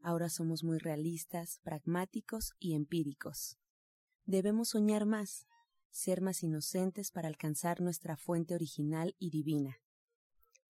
Ahora 0.00 0.28
somos 0.28 0.64
muy 0.64 0.78
realistas, 0.78 1.60
pragmáticos 1.62 2.52
y 2.58 2.74
empíricos. 2.74 3.58
Debemos 4.24 4.70
soñar 4.70 5.06
más, 5.06 5.46
ser 5.90 6.20
más 6.20 6.42
inocentes 6.42 7.10
para 7.10 7.28
alcanzar 7.28 7.80
nuestra 7.80 8.16
fuente 8.16 8.54
original 8.54 9.14
y 9.18 9.30
divina. 9.30 9.80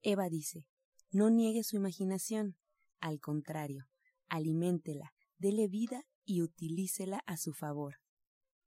Eva 0.02 0.28
dice, 0.28 0.66
no 1.10 1.30
niegue 1.30 1.64
su 1.64 1.76
imaginación, 1.76 2.56
al 3.00 3.20
contrario, 3.20 3.88
aliméntela, 4.28 5.12
dele 5.38 5.68
vida 5.68 6.04
y 6.24 6.42
utilícela 6.42 7.22
a 7.26 7.36
su 7.36 7.52
favor. 7.52 7.96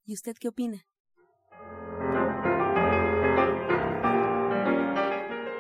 ¿Y 0.03 0.13
usted 0.13 0.35
qué 0.37 0.47
opina? 0.47 0.87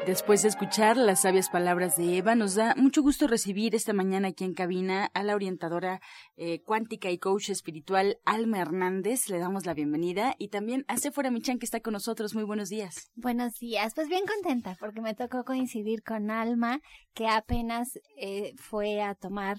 Después 0.05 0.41
de 0.41 0.49
escuchar 0.49 0.97
las 0.97 1.21
sabias 1.21 1.51
palabras 1.51 1.95
de 1.95 2.17
Eva, 2.17 2.33
nos 2.33 2.55
da 2.55 2.73
mucho 2.75 3.03
gusto 3.03 3.27
recibir 3.27 3.75
esta 3.75 3.93
mañana 3.93 4.29
aquí 4.29 4.43
en 4.43 4.55
cabina 4.55 5.05
a 5.13 5.21
la 5.21 5.35
orientadora 5.35 6.01
eh, 6.37 6.63
cuántica 6.63 7.11
y 7.11 7.19
coach 7.19 7.51
espiritual 7.51 8.17
Alma 8.25 8.59
Hernández. 8.59 9.29
Le 9.29 9.37
damos 9.37 9.67
la 9.67 9.75
bienvenida 9.75 10.33
y 10.39 10.47
también 10.47 10.85
a 10.87 10.97
Sephora 10.97 11.29
Michan 11.29 11.59
que 11.59 11.65
está 11.65 11.81
con 11.81 11.93
nosotros. 11.93 12.33
Muy 12.33 12.43
buenos 12.43 12.69
días. 12.69 13.11
Buenos 13.13 13.59
días. 13.59 13.93
Pues 13.93 14.07
bien 14.07 14.23
contenta 14.25 14.75
porque 14.79 15.01
me 15.01 15.13
tocó 15.13 15.43
coincidir 15.43 16.01
con 16.01 16.31
Alma 16.31 16.81
que 17.13 17.27
apenas 17.27 17.99
eh, 18.17 18.53
fue 18.57 19.03
a 19.03 19.13
tomar 19.13 19.57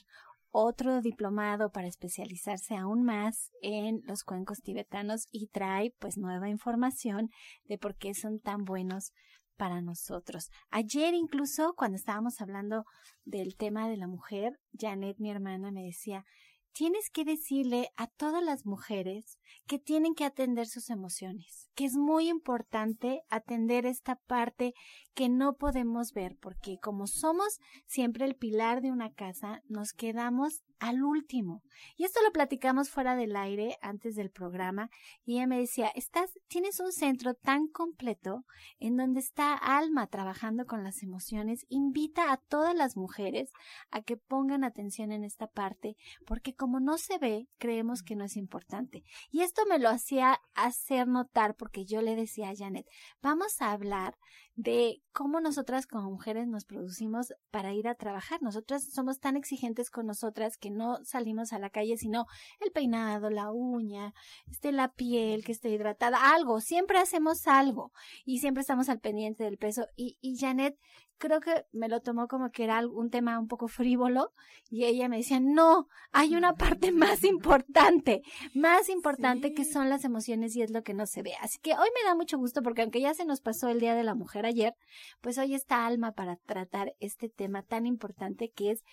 otro 0.51 1.01
diplomado 1.01 1.71
para 1.71 1.87
especializarse 1.87 2.75
aún 2.77 3.05
más 3.05 3.53
en 3.63 4.03
los 4.07 4.25
cuencos 4.25 4.61
tibetanos 4.61 5.29
y 5.31 5.47
trae 5.47 5.95
pues 6.01 6.19
nueva 6.19 6.49
información 6.49 7.31
de 7.69 7.79
por 7.79 7.97
qué 7.97 8.13
son 8.13 8.41
tan 8.41 8.65
buenos 8.65 9.13
para 9.57 9.81
nosotros. 9.81 10.51
Ayer 10.71 11.15
incluso 11.15 11.75
cuando 11.77 11.97
estábamos 11.97 12.41
hablando 12.41 12.85
del 13.25 13.57
tema 13.57 13.89
de 13.89 13.97
la 13.97 14.07
mujer, 14.07 14.59
Janet, 14.79 15.17
mi 15.19 15.31
hermana, 15.31 15.71
me 15.71 15.85
decía, 15.85 16.25
tienes 16.73 17.11
que 17.11 17.25
decirle 17.25 17.91
a 17.97 18.07
todas 18.07 18.43
las 18.43 18.65
mujeres 18.65 19.39
que 19.67 19.79
tienen 19.79 20.15
que 20.15 20.25
atender 20.25 20.67
sus 20.67 20.91
emociones, 20.91 21.69
que 21.75 21.85
es 21.85 21.95
muy 21.95 22.29
importante 22.29 23.23
atender 23.29 23.87
esta 23.87 24.17
parte 24.27 24.73
que 25.15 25.29
no 25.29 25.55
podemos 25.55 26.13
ver, 26.13 26.37
porque 26.41 26.79
como 26.81 27.07
somos 27.07 27.59
siempre 27.87 28.25
el 28.25 28.35
pilar 28.35 28.81
de 28.81 28.91
una 28.91 29.13
casa, 29.13 29.63
nos 29.69 29.93
quedamos 29.93 30.63
al 30.83 31.05
último. 31.05 31.63
Y 31.97 32.05
esto 32.05 32.21
lo 32.25 32.33
platicamos 32.33 32.91
fuera 32.91 33.15
del 33.15 33.37
aire 33.37 33.77
antes 33.83 34.17
del 34.17 34.31
programa 34.31 34.91
y 35.25 35.35
ella 35.37 35.47
me 35.47 35.61
decía, 35.61 35.93
estás, 35.95 36.33
tienes 36.49 36.81
un 36.81 36.91
centro 36.91 37.35
tan 37.35 37.69
completo 37.69 38.45
en 38.81 38.97
donde 38.97 39.21
está 39.21 39.55
Alma 39.55 40.09
trabajando 40.09 40.67
con 40.67 40.83
las 40.83 41.05
emociones, 41.05 41.67
invita 41.69 42.33
a 42.33 42.37
todas 42.37 42.75
las 42.75 42.97
mujeres 42.97 43.53
a 43.93 44.03
que 44.03 44.17
pongan 44.17 44.65
atención 44.65 45.13
en 45.13 45.23
esta 45.23 45.47
parte, 45.47 45.95
porque 46.27 46.55
como 46.55 46.81
no 46.81 46.99
se 46.99 47.19
ve, 47.19 47.47
creemos 47.59 48.03
que 48.03 48.17
no 48.17 48.25
es 48.25 48.37
importante. 48.37 49.05
Y 49.31 49.43
esto 49.43 49.63
me 49.69 49.79
lo 49.79 49.89
hacía 49.89 50.41
hacer 50.55 51.07
notar 51.07 51.55
porque 51.55 51.85
yo 51.85 52.03
le 52.03 52.17
decía 52.17 52.51
a 52.51 52.57
Janet, 52.57 52.87
vamos 53.23 53.61
a 53.61 53.71
hablar 53.71 54.17
de 54.55 55.03
cómo 55.13 55.41
nosotras 55.41 55.87
como 55.87 56.11
mujeres 56.11 56.47
nos 56.47 56.65
producimos 56.65 57.33
para 57.51 57.73
ir 57.73 57.89
a 57.89 57.95
trabajar. 57.95 58.43
Nosotras 58.43 58.85
somos 58.93 59.19
tan 59.19 59.37
exigentes 59.37 59.91
con 59.91 60.07
nosotras 60.07 60.57
que 60.57 60.71
no 60.71 60.99
salimos 61.05 61.53
a 61.53 61.59
la 61.59 61.71
calle 61.71 61.97
sino 61.97 62.27
el 62.61 62.73
peinado, 62.73 63.31
la 63.31 63.51
uña, 63.51 64.13
este, 64.51 64.73
la 64.73 64.93
piel 64.93 65.45
que 65.45 65.53
esté 65.53 65.71
hidratada, 65.71 66.35
algo. 66.35 66.61
Siempre 66.61 66.99
hacemos 66.99 67.47
algo 67.47 67.93
y 68.25 68.39
siempre 68.39 68.61
estamos 68.61 68.89
al 68.89 69.01
pendiente 69.01 69.45
del 69.45 69.59
peso. 69.59 69.87
Y, 69.97 70.19
y 70.21 70.37
Janet 70.39 70.77
creo 71.19 71.41
que 71.41 71.65
me 71.73 71.89
lo 71.89 72.01
tomó 72.01 72.29
como 72.29 72.51
que 72.51 72.65
era 72.65 72.87
un 72.87 73.11
tema 73.11 73.39
un 73.39 73.49
poco 73.49 73.69
frívolo 73.69 74.33
y 74.71 74.85
ella 74.85 75.09
me 75.09 75.19
decía, 75.19 75.41
no, 75.41 75.89
hay 76.13 76.35
una 76.35 76.55
parte 76.55 76.93
más 76.93 77.25
importante, 77.25 78.23
más 78.55 78.89
importante 78.89 79.55
que 79.55 79.65
son 79.65 79.89
las 79.89 80.05
emociones 80.05 80.57
y 80.57 80.63
es 80.63 80.71
lo 80.71 80.83
que 80.83 80.95
no 80.95 81.07
se 81.07 81.23
ve. 81.23 81.35
Así 81.41 81.59
que 81.61 81.73
hoy 81.73 81.89
me 81.95 82.09
da 82.09 82.15
mucho 82.15 82.39
gusto 82.39 82.63
porque 82.63 82.83
aunque 82.83 83.01
ya 83.01 83.15
se 83.15 83.25
nos 83.25 83.41
pasó 83.41 83.69
el 83.69 83.81
Día 83.81 83.95
de 83.95 84.05
la 84.05 84.15
Mujer 84.15 84.47
ayer, 84.47 84.75
pues 85.21 85.39
hoy 85.39 85.55
está 85.55 85.87
Alma 85.87 86.13
para 86.13 86.37
tratar 86.37 86.95
este 87.01 87.29
tema 87.29 87.63
tan 87.63 87.87
importante 87.87 88.51
que 88.51 88.73
es 88.73 88.85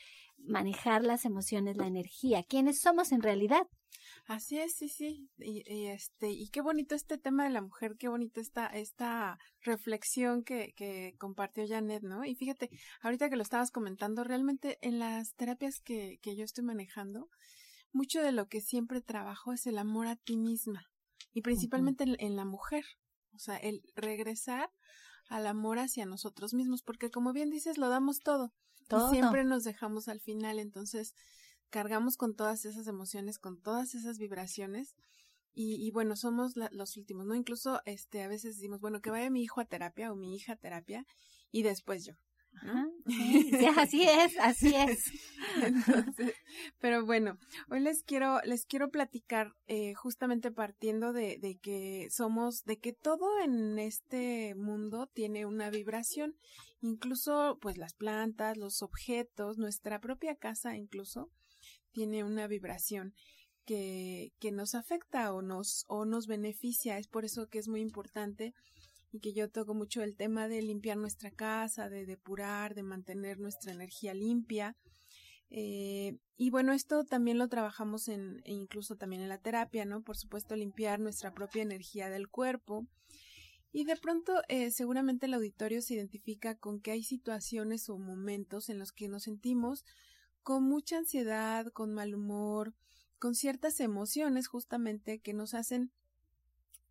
manejar 0.45 1.03
las 1.03 1.25
emociones, 1.25 1.77
la 1.77 1.87
energía, 1.87 2.43
quiénes 2.43 2.79
somos 2.79 3.11
en 3.11 3.21
realidad. 3.21 3.67
Así 4.25 4.59
es, 4.59 4.75
sí, 4.75 4.89
sí. 4.89 5.29
Y, 5.37 5.63
este, 5.87 6.29
y 6.29 6.49
qué 6.49 6.61
bonito 6.61 6.95
este 6.95 7.17
tema 7.17 7.43
de 7.43 7.49
la 7.49 7.61
mujer, 7.61 7.95
qué 7.97 8.07
bonito 8.07 8.39
esta, 8.39 8.67
esta 8.67 9.37
reflexión 9.61 10.43
que, 10.43 10.73
que 10.75 11.15
compartió 11.17 11.65
Janet, 11.67 12.03
¿no? 12.03 12.23
Y 12.25 12.35
fíjate, 12.35 12.69
ahorita 13.01 13.29
que 13.29 13.35
lo 13.35 13.41
estabas 13.41 13.71
comentando, 13.71 14.23
realmente 14.23 14.77
en 14.81 14.99
las 14.99 15.33
terapias 15.35 15.79
que, 15.79 16.19
que 16.21 16.35
yo 16.35 16.43
estoy 16.43 16.63
manejando, 16.63 17.29
mucho 17.91 18.21
de 18.21 18.31
lo 18.31 18.47
que 18.47 18.61
siempre 18.61 19.01
trabajo 19.01 19.53
es 19.53 19.65
el 19.65 19.77
amor 19.77 20.07
a 20.07 20.15
ti 20.15 20.37
misma. 20.37 20.85
Y 21.33 21.41
principalmente 21.41 22.05
en, 22.05 22.35
la 22.35 22.45
mujer. 22.45 22.83
O 23.33 23.39
sea, 23.39 23.57
el 23.57 23.81
regresar 23.95 24.69
al 25.27 25.45
amor 25.47 25.79
hacia 25.79 26.05
nosotros 26.05 26.53
mismos, 26.53 26.81
porque 26.81 27.11
como 27.11 27.33
bien 27.33 27.49
dices, 27.49 27.77
lo 27.77 27.89
damos 27.89 28.19
todo. 28.19 28.51
Todo. 28.89 29.07
Y 29.07 29.15
siempre 29.15 29.45
nos 29.45 29.63
dejamos 29.63 30.09
al 30.09 30.19
final. 30.19 30.59
Entonces, 30.59 31.15
cargamos 31.69 32.17
con 32.17 32.35
todas 32.35 32.65
esas 32.65 32.87
emociones, 32.87 33.39
con 33.39 33.61
todas 33.61 33.95
esas 33.95 34.17
vibraciones. 34.17 34.95
Y, 35.53 35.75
y 35.75 35.91
bueno, 35.91 36.15
somos 36.15 36.55
los 36.55 36.97
últimos, 36.97 37.25
¿no? 37.25 37.35
Incluso, 37.35 37.81
este, 37.85 38.23
a 38.23 38.27
veces 38.27 38.55
decimos, 38.55 38.81
bueno, 38.81 39.01
que 39.01 39.09
vaya 39.09 39.29
mi 39.29 39.41
hijo 39.41 39.61
a 39.61 39.65
terapia 39.65 40.11
o 40.11 40.15
mi 40.15 40.35
hija 40.35 40.53
a 40.53 40.57
terapia 40.57 41.05
y 41.51 41.63
después 41.63 42.05
yo. 42.05 42.13
así 43.77 44.03
es, 44.03 44.37
así 44.39 44.75
es. 44.75 44.99
pero 46.79 47.05
bueno, 47.05 47.37
hoy 47.69 47.79
les 47.79 48.03
quiero, 48.03 48.41
les 48.43 48.65
quiero 48.65 48.89
platicar 48.89 49.53
eh, 49.67 49.93
justamente 49.93 50.51
partiendo 50.51 51.13
de, 51.13 51.37
de 51.39 51.57
que 51.57 52.07
somos, 52.11 52.63
de 52.65 52.77
que 52.77 52.93
todo 52.93 53.39
en 53.41 53.79
este 53.79 54.55
mundo 54.55 55.07
tiene 55.13 55.45
una 55.45 55.69
vibración, 55.69 56.35
incluso 56.81 57.57
pues 57.61 57.77
las 57.77 57.93
plantas, 57.93 58.57
los 58.57 58.81
objetos, 58.81 59.57
nuestra 59.57 59.99
propia 59.99 60.35
casa 60.35 60.75
incluso 60.75 61.29
tiene 61.91 62.23
una 62.23 62.47
vibración 62.47 63.13
que, 63.65 64.31
que 64.39 64.51
nos 64.51 64.73
afecta 64.73 65.33
o 65.33 65.41
nos, 65.41 65.85
o 65.87 66.05
nos 66.05 66.27
beneficia. 66.27 66.97
Es 66.97 67.07
por 67.07 67.25
eso 67.25 67.47
que 67.47 67.59
es 67.59 67.67
muy 67.67 67.81
importante 67.81 68.53
y 69.11 69.19
que 69.19 69.33
yo 69.33 69.49
toco 69.49 69.73
mucho 69.73 70.01
el 70.03 70.15
tema 70.15 70.47
de 70.47 70.61
limpiar 70.61 70.97
nuestra 70.97 71.31
casa, 71.31 71.89
de 71.89 72.05
depurar, 72.05 72.75
de 72.75 72.83
mantener 72.83 73.39
nuestra 73.39 73.71
energía 73.71 74.13
limpia. 74.13 74.75
Eh, 75.49 76.17
y 76.37 76.51
bueno, 76.51 76.73
esto 76.73 77.05
también 77.05 77.37
lo 77.37 77.47
trabajamos 77.47 78.07
en, 78.07 78.41
e 78.45 78.53
incluso 78.53 78.95
también 78.95 79.21
en 79.21 79.29
la 79.29 79.39
terapia, 79.39 79.85
¿no? 79.85 80.03
Por 80.03 80.15
supuesto, 80.15 80.55
limpiar 80.55 80.99
nuestra 80.99 81.33
propia 81.33 81.63
energía 81.63 82.09
del 82.09 82.29
cuerpo. 82.29 82.87
Y 83.71 83.85
de 83.85 83.95
pronto, 83.97 84.41
eh, 84.47 84.71
seguramente 84.71 85.25
el 85.25 85.33
auditorio 85.33 85.81
se 85.81 85.95
identifica 85.95 86.55
con 86.55 86.81
que 86.81 86.91
hay 86.91 87.03
situaciones 87.03 87.89
o 87.89 87.97
momentos 87.97 88.69
en 88.69 88.79
los 88.79 88.91
que 88.91 89.07
nos 89.07 89.23
sentimos 89.23 89.85
con 90.41 90.63
mucha 90.63 90.97
ansiedad, 90.97 91.67
con 91.73 91.93
mal 91.93 92.15
humor, 92.15 92.73
con 93.19 93.35
ciertas 93.35 93.79
emociones 93.79 94.47
justamente 94.47 95.19
que 95.19 95.33
nos 95.33 95.53
hacen 95.53 95.91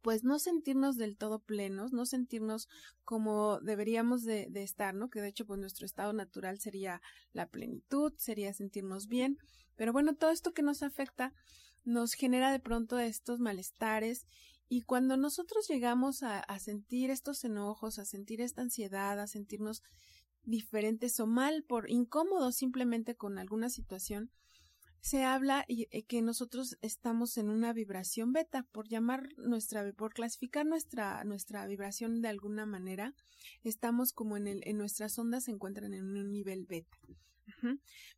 pues 0.03 0.25
no 0.25 0.39
sentirnos 0.39 0.97
del 0.97 1.17
todo 1.17 1.41
plenos, 1.41 1.93
no 1.93 2.07
sentirnos 2.07 2.69
como 3.05 3.61
deberíamos 3.61 4.23
de, 4.23 4.49
estar, 4.55 4.95
¿no? 4.95 5.11
Que 5.11 5.21
de 5.21 5.29
hecho, 5.29 5.47
pues 5.47 5.59
nuestro 5.59 5.87
estado 5.87 6.13
natural 6.13 6.59
sería 6.61 7.01
la 7.33 7.47
plenitud, 7.47 8.13
sería 8.17 8.53
sentirnos 8.53 9.07
bien, 9.07 9.39
pero 9.77 9.93
bueno, 9.93 10.15
todo 10.15 10.31
esto 10.31 10.53
que 10.53 10.63
nos 10.63 10.83
afecta 10.83 11.33
nos 11.85 12.13
genera 12.13 12.53
de 12.53 12.61
pronto 12.61 12.99
estos 12.99 13.41
malestares 13.41 14.27
y 14.69 14.83
cuando 14.83 15.17
nosotros 15.17 15.67
llegamos 15.69 16.23
a, 16.23 16.41
a 16.41 16.59
sentir 16.59 17.11
estos 17.11 17.43
enojos, 17.45 17.99
a 17.99 18.05
sentir 18.05 18.41
esta 18.41 18.63
ansiedad, 18.63 19.19
a 19.19 19.27
sentirnos 19.27 19.83
diferentes 20.43 21.19
o 21.21 21.27
mal 21.27 21.65
por 21.65 21.91
incómodos 21.91 22.57
simplemente 22.57 23.15
con 23.15 23.39
alguna 23.39 23.71
situación, 23.71 24.31
se 25.01 25.25
habla 25.25 25.65
y, 25.69 25.89
eh, 25.91 26.05
que 26.05 26.23
nosotros 26.23 26.77
estamos 26.83 27.39
en 27.39 27.49
una 27.49 27.73
vibración 27.73 28.33
beta, 28.33 28.65
por 28.73 28.89
llamar 28.89 29.29
nuestra, 29.37 29.93
por 29.93 30.13
clasificar 30.13 30.67
nuestra, 30.67 31.23
nuestra 31.25 31.67
vibración 31.67 32.21
de 32.21 32.29
alguna 32.29 32.67
manera, 32.67 33.15
estamos 33.63 34.13
como 34.13 34.37
en 34.37 34.47
el, 34.47 34.63
en 34.65 34.79
nuestras 34.79 35.19
ondas 35.19 35.45
se 35.45 35.53
encuentran 35.53 35.95
en 35.95 36.05
un 36.05 36.31
nivel 36.31 36.67
beta. 36.67 36.99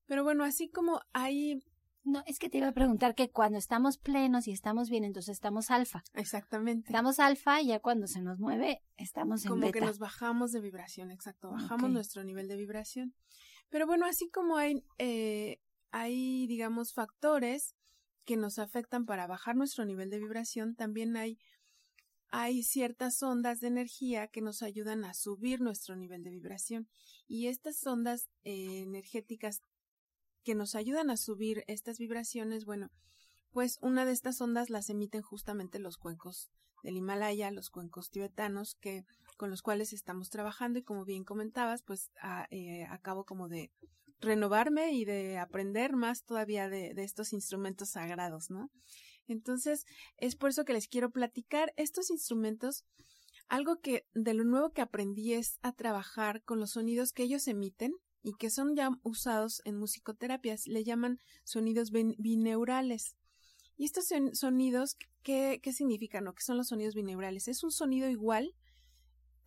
Pero 0.06 0.22
bueno, 0.22 0.44
así 0.44 0.68
como 0.68 1.00
hay 1.12 1.62
no, 2.02 2.22
es 2.26 2.38
que 2.38 2.48
te 2.48 2.58
iba 2.58 2.68
a 2.68 2.72
preguntar 2.72 3.14
que 3.14 3.30
cuando 3.30 3.58
estamos 3.58 3.98
plenos 3.98 4.48
y 4.48 4.52
estamos 4.52 4.88
bien, 4.88 5.04
entonces 5.04 5.32
estamos 5.32 5.70
alfa. 5.70 6.02
Exactamente. 6.14 6.88
Estamos 6.88 7.18
alfa 7.18 7.60
y 7.60 7.68
ya 7.68 7.80
cuando 7.80 8.06
se 8.06 8.22
nos 8.22 8.38
mueve, 8.38 8.82
estamos 8.96 9.44
en 9.44 9.50
como 9.50 9.62
beta. 9.62 9.72
que 9.72 9.84
nos 9.84 9.98
bajamos 9.98 10.52
de 10.52 10.60
vibración, 10.60 11.10
exacto. 11.10 11.50
Bajamos 11.50 11.84
okay. 11.84 11.94
nuestro 11.94 12.24
nivel 12.24 12.48
de 12.48 12.56
vibración. 12.56 13.14
Pero 13.68 13.86
bueno, 13.86 14.06
así 14.06 14.30
como 14.30 14.56
hay 14.56 14.82
eh, 14.98 15.60
hay, 15.90 16.46
digamos, 16.46 16.92
factores 16.92 17.74
que 18.24 18.36
nos 18.36 18.58
afectan 18.58 19.06
para 19.06 19.26
bajar 19.26 19.56
nuestro 19.56 19.84
nivel 19.84 20.10
de 20.10 20.18
vibración, 20.18 20.74
también 20.74 21.16
hay, 21.16 21.38
hay 22.28 22.62
ciertas 22.62 23.22
ondas 23.22 23.60
de 23.60 23.68
energía 23.68 24.28
que 24.28 24.40
nos 24.40 24.62
ayudan 24.62 25.04
a 25.04 25.14
subir 25.14 25.60
nuestro 25.60 25.96
nivel 25.96 26.22
de 26.22 26.30
vibración. 26.30 26.88
Y 27.26 27.48
estas 27.48 27.84
ondas 27.86 28.28
eh, 28.44 28.82
energéticas 28.82 29.62
que 30.44 30.54
nos 30.54 30.74
ayudan 30.74 31.10
a 31.10 31.16
subir 31.16 31.64
estas 31.66 31.98
vibraciones, 31.98 32.64
bueno, 32.64 32.90
pues 33.52 33.78
una 33.82 34.04
de 34.04 34.12
estas 34.12 34.40
ondas 34.40 34.70
las 34.70 34.90
emiten 34.90 35.22
justamente 35.22 35.78
los 35.78 35.98
cuencos 35.98 36.50
del 36.82 36.96
Himalaya, 36.96 37.50
los 37.50 37.68
cuencos 37.70 38.10
tibetanos, 38.10 38.74
que 38.74 39.04
con 39.36 39.50
los 39.50 39.62
cuales 39.62 39.92
estamos 39.92 40.30
trabajando 40.30 40.78
y 40.78 40.82
como 40.82 41.04
bien 41.04 41.24
comentabas, 41.24 41.82
pues 41.82 42.10
a, 42.20 42.46
eh, 42.50 42.84
acabo 42.90 43.24
como 43.24 43.48
de 43.48 43.70
renovarme 44.20 44.92
y 44.92 45.04
de 45.04 45.38
aprender 45.38 45.94
más 45.94 46.24
todavía 46.24 46.68
de, 46.68 46.92
estos 46.96 47.32
instrumentos 47.32 47.90
sagrados, 47.90 48.50
¿no? 48.50 48.70
Entonces, 49.26 49.84
es 50.16 50.36
por 50.36 50.50
eso 50.50 50.64
que 50.64 50.72
les 50.72 50.88
quiero 50.88 51.10
platicar 51.10 51.72
estos 51.76 52.10
instrumentos. 52.10 52.84
Algo 53.48 53.80
que 53.80 54.04
de 54.14 54.34
lo 54.34 54.44
nuevo 54.44 54.70
que 54.70 54.82
aprendí 54.82 55.34
es 55.34 55.58
a 55.62 55.72
trabajar 55.72 56.42
con 56.42 56.60
los 56.60 56.72
sonidos 56.72 57.12
que 57.12 57.22
ellos 57.22 57.46
emiten 57.48 57.92
y 58.22 58.34
que 58.34 58.50
son 58.50 58.74
ya 58.76 58.90
usados 59.02 59.62
en 59.64 59.76
musicoterapias. 59.76 60.66
Le 60.66 60.84
llaman 60.84 61.18
sonidos 61.44 61.90
bineurales. 61.90 63.16
Y 63.76 63.84
estos 63.84 64.06
son 64.08 64.34
sonidos, 64.34 64.96
¿qué, 65.22 65.60
¿qué 65.62 65.72
significan 65.72 66.26
o 66.28 66.34
qué 66.34 66.42
son 66.42 66.56
los 66.56 66.68
sonidos 66.68 66.94
bineurales? 66.94 67.48
Es 67.48 67.62
un 67.64 67.70
sonido 67.70 68.10
igual, 68.10 68.54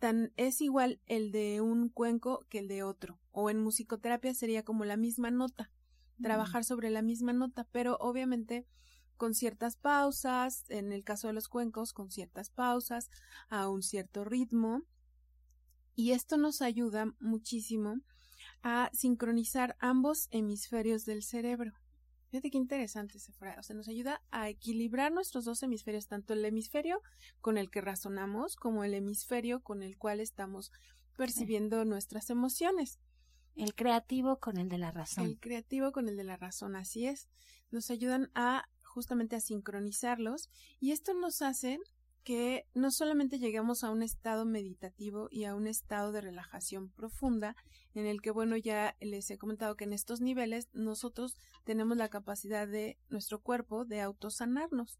tan, 0.04 0.34
es 0.36 0.60
igual 0.60 1.00
el 1.06 1.32
de 1.32 1.62
un 1.62 1.88
cuenco 1.88 2.44
que 2.50 2.58
el 2.58 2.68
de 2.68 2.82
otro. 2.82 3.18
O 3.32 3.48
en 3.48 3.62
musicoterapia 3.62 4.34
sería 4.34 4.62
como 4.62 4.84
la 4.84 4.98
misma 4.98 5.30
nota, 5.30 5.70
trabajar 6.20 6.62
sobre 6.62 6.90
la 6.90 7.00
misma 7.00 7.32
nota, 7.32 7.66
pero 7.72 7.96
obviamente 7.98 8.66
con 9.16 9.32
ciertas 9.32 9.76
pausas, 9.76 10.68
en 10.68 10.92
el 10.92 11.04
caso 11.04 11.28
de 11.28 11.32
los 11.32 11.48
cuencos, 11.48 11.94
con 11.94 12.10
ciertas 12.10 12.50
pausas, 12.50 13.08
a 13.48 13.70
un 13.70 13.82
cierto 13.82 14.26
ritmo. 14.26 14.82
Y 15.94 16.10
esto 16.10 16.36
nos 16.36 16.60
ayuda 16.60 17.14
muchísimo 17.18 18.02
a 18.62 18.90
sincronizar 18.92 19.74
ambos 19.80 20.28
hemisferios 20.32 21.06
del 21.06 21.22
cerebro. 21.22 21.72
Fíjate 22.34 22.50
qué 22.50 22.58
interesante 22.58 23.20
frase. 23.20 23.60
O 23.60 23.62
sea, 23.62 23.76
nos 23.76 23.86
ayuda 23.86 24.20
a 24.32 24.48
equilibrar 24.48 25.12
nuestros 25.12 25.44
dos 25.44 25.62
hemisferios, 25.62 26.08
tanto 26.08 26.34
el 26.34 26.44
hemisferio 26.44 27.00
con 27.40 27.58
el 27.58 27.70
que 27.70 27.80
razonamos 27.80 28.56
como 28.56 28.82
el 28.82 28.92
hemisferio 28.94 29.60
con 29.60 29.84
el 29.84 29.96
cual 29.96 30.18
estamos 30.18 30.72
percibiendo 31.16 31.80
sí. 31.84 31.88
nuestras 31.88 32.30
emociones. 32.30 32.98
El 33.54 33.76
creativo 33.76 34.40
con 34.40 34.56
el 34.56 34.68
de 34.68 34.78
la 34.78 34.90
razón. 34.90 35.26
El 35.26 35.38
creativo 35.38 35.92
con 35.92 36.08
el 36.08 36.16
de 36.16 36.24
la 36.24 36.36
razón, 36.36 36.74
así 36.74 37.06
es. 37.06 37.28
Nos 37.70 37.88
ayudan 37.92 38.32
a 38.34 38.68
justamente 38.82 39.36
a 39.36 39.40
sincronizarlos 39.40 40.50
y 40.80 40.90
esto 40.90 41.14
nos 41.14 41.40
hace 41.40 41.78
que 42.24 42.66
no 42.74 42.90
solamente 42.90 43.38
lleguemos 43.38 43.84
a 43.84 43.90
un 43.90 44.02
estado 44.02 44.46
meditativo 44.46 45.28
y 45.30 45.44
a 45.44 45.54
un 45.54 45.66
estado 45.66 46.10
de 46.10 46.22
relajación 46.22 46.88
profunda, 46.88 47.54
en 47.94 48.06
el 48.06 48.22
que, 48.22 48.30
bueno, 48.30 48.56
ya 48.56 48.96
les 49.00 49.30
he 49.30 49.38
comentado 49.38 49.76
que 49.76 49.84
en 49.84 49.92
estos 49.92 50.20
niveles 50.20 50.68
nosotros 50.72 51.36
tenemos 51.64 51.96
la 51.96 52.08
capacidad 52.08 52.66
de 52.66 52.98
nuestro 53.10 53.40
cuerpo 53.40 53.84
de 53.84 54.00
autosanarnos. 54.00 54.98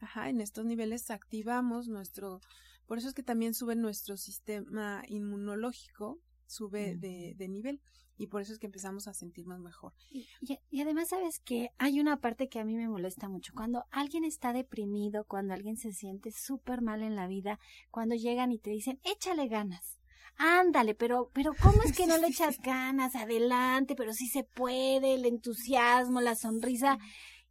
Ajá, 0.00 0.30
en 0.30 0.40
estos 0.40 0.64
niveles 0.64 1.10
activamos 1.10 1.88
nuestro, 1.88 2.40
por 2.86 2.98
eso 2.98 3.08
es 3.08 3.14
que 3.14 3.22
también 3.22 3.54
sube 3.54 3.76
nuestro 3.76 4.16
sistema 4.16 5.04
inmunológico, 5.06 6.18
sube 6.46 6.96
mm. 6.96 7.00
de, 7.00 7.34
de 7.36 7.48
nivel 7.48 7.80
y 8.22 8.28
por 8.28 8.40
eso 8.40 8.52
es 8.52 8.60
que 8.60 8.66
empezamos 8.66 9.08
a 9.08 9.14
sentirnos 9.14 9.58
mejor. 9.58 9.92
Y, 10.10 10.28
y, 10.40 10.58
y, 10.70 10.80
además, 10.80 11.08
sabes 11.08 11.40
que 11.40 11.70
hay 11.78 11.98
una 11.98 12.20
parte 12.20 12.48
que 12.48 12.60
a 12.60 12.64
mí 12.64 12.76
me 12.76 12.88
molesta 12.88 13.28
mucho. 13.28 13.52
Cuando 13.52 13.84
alguien 13.90 14.24
está 14.24 14.52
deprimido, 14.52 15.24
cuando 15.24 15.54
alguien 15.54 15.76
se 15.76 15.92
siente 15.92 16.30
súper 16.30 16.82
mal 16.82 17.02
en 17.02 17.16
la 17.16 17.26
vida, 17.26 17.58
cuando 17.90 18.14
llegan 18.14 18.52
y 18.52 18.58
te 18.58 18.70
dicen, 18.70 19.00
échale 19.02 19.48
ganas. 19.48 19.98
Ándale, 20.36 20.94
pero, 20.94 21.30
pero 21.32 21.52
¿cómo 21.60 21.82
es 21.82 21.92
que 21.92 22.06
no 22.06 22.16
le 22.16 22.26
echas 22.28 22.60
ganas? 22.62 23.16
Adelante, 23.16 23.96
pero 23.96 24.12
sí 24.12 24.28
se 24.28 24.44
puede, 24.44 25.14
el 25.14 25.26
entusiasmo, 25.26 26.20
la 26.20 26.36
sonrisa. 26.36 26.98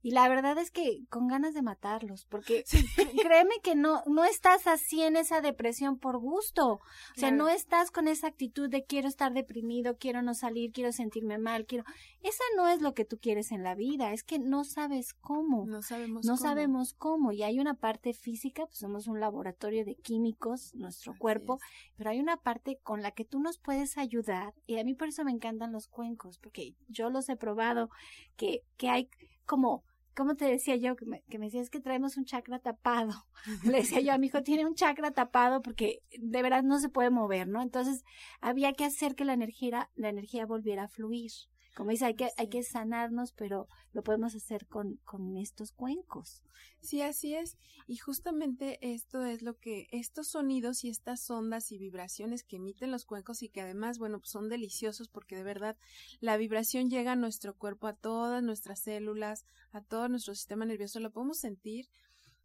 Y 0.03 0.11
la 0.11 0.27
verdad 0.29 0.57
es 0.57 0.71
que 0.71 1.03
con 1.09 1.27
ganas 1.27 1.53
de 1.53 1.61
matarlos, 1.61 2.25
porque 2.25 2.63
sí. 2.65 2.85
créeme 3.21 3.55
que 3.63 3.75
no, 3.75 4.03
no 4.07 4.23
estás 4.23 4.67
así 4.67 5.01
en 5.01 5.15
esa 5.15 5.41
depresión 5.41 5.99
por 5.99 6.17
gusto. 6.17 6.73
O 6.73 6.79
sea, 7.15 7.29
claro. 7.29 7.37
no 7.37 7.49
estás 7.49 7.91
con 7.91 8.07
esa 8.07 8.27
actitud 8.27 8.69
de 8.69 8.83
quiero 8.83 9.07
estar 9.07 9.33
deprimido, 9.33 9.97
quiero 9.97 10.21
no 10.21 10.33
salir, 10.33 10.71
quiero 10.71 10.91
sentirme 10.91 11.37
mal, 11.37 11.65
quiero. 11.65 11.83
Esa 12.23 12.43
no 12.55 12.67
es 12.67 12.81
lo 12.81 12.93
que 12.93 13.05
tú 13.05 13.17
quieres 13.19 13.51
en 13.51 13.63
la 13.63 13.75
vida, 13.75 14.13
es 14.13 14.23
que 14.23 14.39
no 14.39 14.63
sabes 14.63 15.13
cómo. 15.13 15.65
No 15.65 15.81
sabemos 15.81 16.25
no 16.25 16.33
cómo. 16.35 16.49
sabemos 16.49 16.93
cómo. 16.93 17.31
Y 17.31 17.43
hay 17.43 17.59
una 17.59 17.75
parte 17.75 18.13
física, 18.13 18.65
pues 18.65 18.79
somos 18.79 19.07
un 19.07 19.19
laboratorio 19.19 19.85
de 19.85 19.95
químicos, 19.95 20.73
nuestro 20.73 21.11
Así 21.11 21.19
cuerpo, 21.19 21.59
es. 21.61 21.93
pero 21.97 22.09
hay 22.09 22.19
una 22.19 22.37
parte 22.37 22.79
con 22.81 23.01
la 23.01 23.11
que 23.11 23.25
tú 23.25 23.39
nos 23.39 23.59
puedes 23.59 23.97
ayudar. 23.97 24.53
Y 24.65 24.79
a 24.79 24.83
mí 24.83 24.95
por 24.95 25.09
eso 25.09 25.23
me 25.23 25.31
encantan 25.31 25.71
los 25.71 25.87
cuencos, 25.87 26.39
porque 26.39 26.75
yo 26.87 27.09
los 27.09 27.29
he 27.29 27.35
probado, 27.35 27.89
que, 28.35 28.61
que 28.77 28.89
hay 28.89 29.09
como 29.45 29.83
¿cómo 30.15 30.35
te 30.35 30.45
decía 30.45 30.75
yo? 30.75 30.95
Que 30.95 31.05
me, 31.05 31.23
decías 31.27 31.69
que 31.69 31.79
traemos 31.79 32.17
un 32.17 32.25
chakra 32.25 32.59
tapado. 32.59 33.13
Le 33.63 33.79
decía 33.79 33.99
yo 34.01 34.13
a 34.13 34.17
mi 34.17 34.27
hijo, 34.27 34.43
tiene 34.43 34.65
un 34.65 34.75
chakra 34.75 35.11
tapado 35.11 35.61
porque 35.61 36.03
de 36.17 36.41
verdad 36.41 36.63
no 36.63 36.79
se 36.79 36.89
puede 36.89 37.09
mover, 37.09 37.47
¿no? 37.47 37.61
Entonces 37.61 38.03
había 38.39 38.73
que 38.73 38.85
hacer 38.85 39.15
que 39.15 39.25
la 39.25 39.33
energía, 39.33 39.89
la 39.95 40.09
energía 40.09 40.45
volviera 40.45 40.83
a 40.83 40.87
fluir. 40.87 41.31
Como 41.75 41.91
dice, 41.91 42.05
hay 42.05 42.15
que, 42.15 42.29
hay 42.37 42.49
que 42.49 42.63
sanarnos, 42.63 43.31
pero 43.31 43.67
lo 43.93 44.03
podemos 44.03 44.35
hacer 44.35 44.67
con, 44.67 44.97
con 45.05 45.37
estos 45.37 45.71
cuencos. 45.71 46.43
Sí, 46.81 47.01
así 47.01 47.35
es. 47.35 47.57
Y 47.87 47.97
justamente 47.97 48.77
esto 48.81 49.23
es 49.25 49.41
lo 49.41 49.57
que, 49.57 49.87
estos 49.91 50.27
sonidos 50.29 50.83
y 50.83 50.89
estas 50.89 51.29
ondas 51.29 51.71
y 51.71 51.77
vibraciones 51.77 52.43
que 52.43 52.57
emiten 52.57 52.91
los 52.91 53.05
cuencos 53.05 53.41
y 53.41 53.49
que 53.49 53.61
además, 53.61 53.99
bueno, 53.99 54.19
pues 54.19 54.31
son 54.31 54.49
deliciosos 54.49 55.07
porque 55.07 55.35
de 55.35 55.43
verdad 55.43 55.77
la 56.19 56.37
vibración 56.37 56.89
llega 56.89 57.13
a 57.13 57.15
nuestro 57.15 57.55
cuerpo, 57.55 57.87
a 57.87 57.93
todas 57.93 58.43
nuestras 58.43 58.79
células, 58.79 59.45
a 59.71 59.81
todo 59.81 60.09
nuestro 60.09 60.35
sistema 60.35 60.65
nervioso, 60.65 60.99
lo 60.99 61.11
podemos 61.11 61.37
sentir 61.37 61.87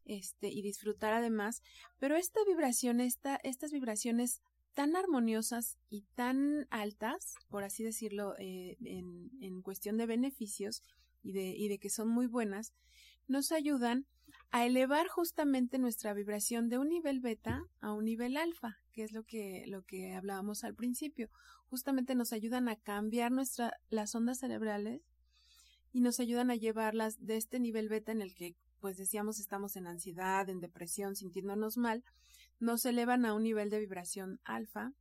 este 0.05 0.49
y 0.49 0.63
disfrutar 0.63 1.13
además, 1.13 1.63
pero 1.99 2.17
esta 2.17 2.41
vibración, 2.47 3.01
esta, 3.01 3.41
estas 3.43 3.73
vibraciones 3.73 4.41
tan 4.77 4.95
armoniosas 4.95 5.79
y 5.89 6.03
tan 6.15 6.67
altas, 6.69 7.37
por 7.49 7.65
así 7.65 7.83
decirlo, 7.83 8.35
eh, 8.39 8.77
en, 8.85 9.31
en, 9.41 9.63
cuestión 9.63 9.97
de 9.97 10.05
beneficios 10.05 10.83
y 11.23 11.33
de, 11.33 11.57
y 11.57 11.69
de 11.69 11.79
que 11.79 11.89
son 11.89 12.09
muy 12.09 12.27
buenas, 12.27 12.75
nos 13.27 13.53
ayudan 13.53 14.07
a 14.51 14.67
elevar 14.67 15.09
justamente 15.09 15.79
nuestra 15.79 16.13
vibración 16.13 16.69
de 16.69 16.77
un 16.77 16.91
nivel 16.91 17.21
beta 17.21 17.65
a 17.81 17.95
un 17.95 18.05
nivel 18.05 18.37
alfa, 18.37 18.77
que 18.93 19.03
es 19.03 19.13
lo 19.13 19.25
que, 19.25 19.65
lo 19.67 19.83
que 19.83 20.13
hablábamos 20.13 20.63
al 20.63 20.75
principio. 20.75 21.31
Justamente 21.71 22.15
nos 22.15 22.35
ayudan 22.35 22.69
a 22.69 22.77
cambiar 22.77 23.33
nuestra, 23.33 23.73
las 23.89 24.15
ondas 24.15 24.41
cerebrales 24.41 25.01
y 25.91 26.03
nos 26.03 26.21
ayudan 26.21 26.51
a 26.51 26.55
llevarlas 26.55 27.25
de 27.25 27.39
este 27.39 27.61
nivel 27.61 27.89
beta 27.89 28.13
en 28.13 28.21
el 28.21 28.35
que, 28.35 28.55
pues 28.81 28.99
decíamos, 28.99 29.41
estamos 29.41 29.75
en 29.77 29.87
ansiedad, 29.87 30.51
en 30.51 30.61
depresión, 30.61 31.17
sintiéndonos 31.17 31.79
mal, 31.79 32.05
nos 32.59 32.85
elevan 32.85 33.25
a 33.25 33.35
un 33.35 33.43
nivel 33.43 33.71
de 33.71 33.81
vibración 33.81 34.41
alfa 34.45 34.93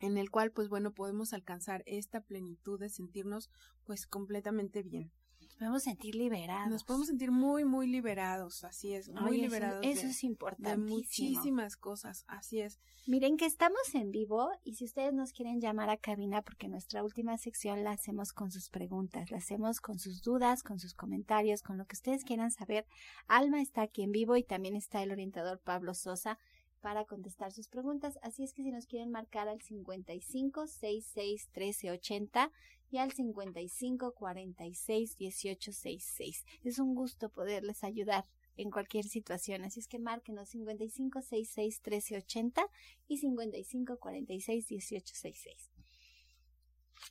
en 0.00 0.16
el 0.16 0.30
cual 0.30 0.52
pues 0.52 0.68
bueno 0.68 0.92
podemos 0.92 1.32
alcanzar 1.32 1.82
esta 1.86 2.20
plenitud 2.20 2.78
de 2.78 2.88
sentirnos 2.88 3.50
pues 3.84 4.06
completamente 4.06 4.82
bien. 4.82 5.10
podemos 5.58 5.82
sentir 5.82 6.14
liberados. 6.14 6.70
Nos 6.70 6.84
podemos 6.84 7.08
sentir 7.08 7.32
muy, 7.32 7.64
muy 7.64 7.88
liberados, 7.88 8.62
así 8.64 8.94
es, 8.94 9.08
muy 9.08 9.38
liberados. 9.38 9.84
Eso, 9.84 10.06
es 10.06 10.22
importante. 10.22 10.76
Muchísimas 10.76 11.76
cosas, 11.76 12.24
así 12.28 12.60
es. 12.60 12.78
Miren 13.08 13.38
que 13.38 13.46
estamos 13.46 13.94
en 13.94 14.10
vivo 14.10 14.50
y 14.62 14.74
si 14.74 14.84
ustedes 14.84 15.14
nos 15.14 15.32
quieren 15.32 15.60
llamar 15.60 15.88
a 15.88 15.96
cabina, 15.96 16.42
porque 16.42 16.68
nuestra 16.68 17.02
última 17.02 17.38
sección 17.38 17.82
la 17.82 17.92
hacemos 17.92 18.32
con 18.32 18.52
sus 18.52 18.68
preguntas, 18.68 19.30
la 19.30 19.38
hacemos 19.38 19.80
con 19.80 19.98
sus 19.98 20.22
dudas, 20.22 20.62
con 20.62 20.78
sus 20.78 20.92
comentarios, 20.94 21.62
con 21.62 21.78
lo 21.78 21.86
que 21.86 21.96
ustedes 21.96 22.22
quieran 22.22 22.50
saber. 22.50 22.86
Alma 23.26 23.62
está 23.62 23.82
aquí 23.82 24.02
en 24.02 24.12
vivo 24.12 24.36
y 24.36 24.44
también 24.44 24.76
está 24.76 25.02
el 25.02 25.10
orientador 25.10 25.58
Pablo 25.58 25.94
Sosa 25.94 26.38
para 26.80 27.04
contestar 27.04 27.52
sus 27.52 27.68
preguntas. 27.68 28.18
Así 28.22 28.44
es 28.44 28.52
que 28.52 28.62
si 28.62 28.70
nos 28.70 28.86
quieren 28.86 29.10
marcar 29.10 29.48
al 29.48 29.60
55 29.60 30.66
66 30.66 31.48
13 31.52 31.90
80 31.90 32.52
y 32.90 32.98
al 32.98 33.12
55 33.12 34.14
46 34.14 35.16
18 35.16 35.72
66. 35.72 36.44
Es 36.64 36.78
un 36.78 36.94
gusto 36.94 37.28
poderles 37.28 37.84
ayudar 37.84 38.24
en 38.56 38.70
cualquier 38.70 39.04
situación. 39.04 39.64
Así 39.64 39.80
es 39.80 39.88
que 39.88 39.98
márquenos 39.98 40.48
55 40.50 41.22
66 41.22 41.80
13 41.80 42.16
80 42.16 42.66
y 43.08 43.18
55 43.18 43.98
46 43.98 44.66
18 44.68 45.14
66. 45.14 45.77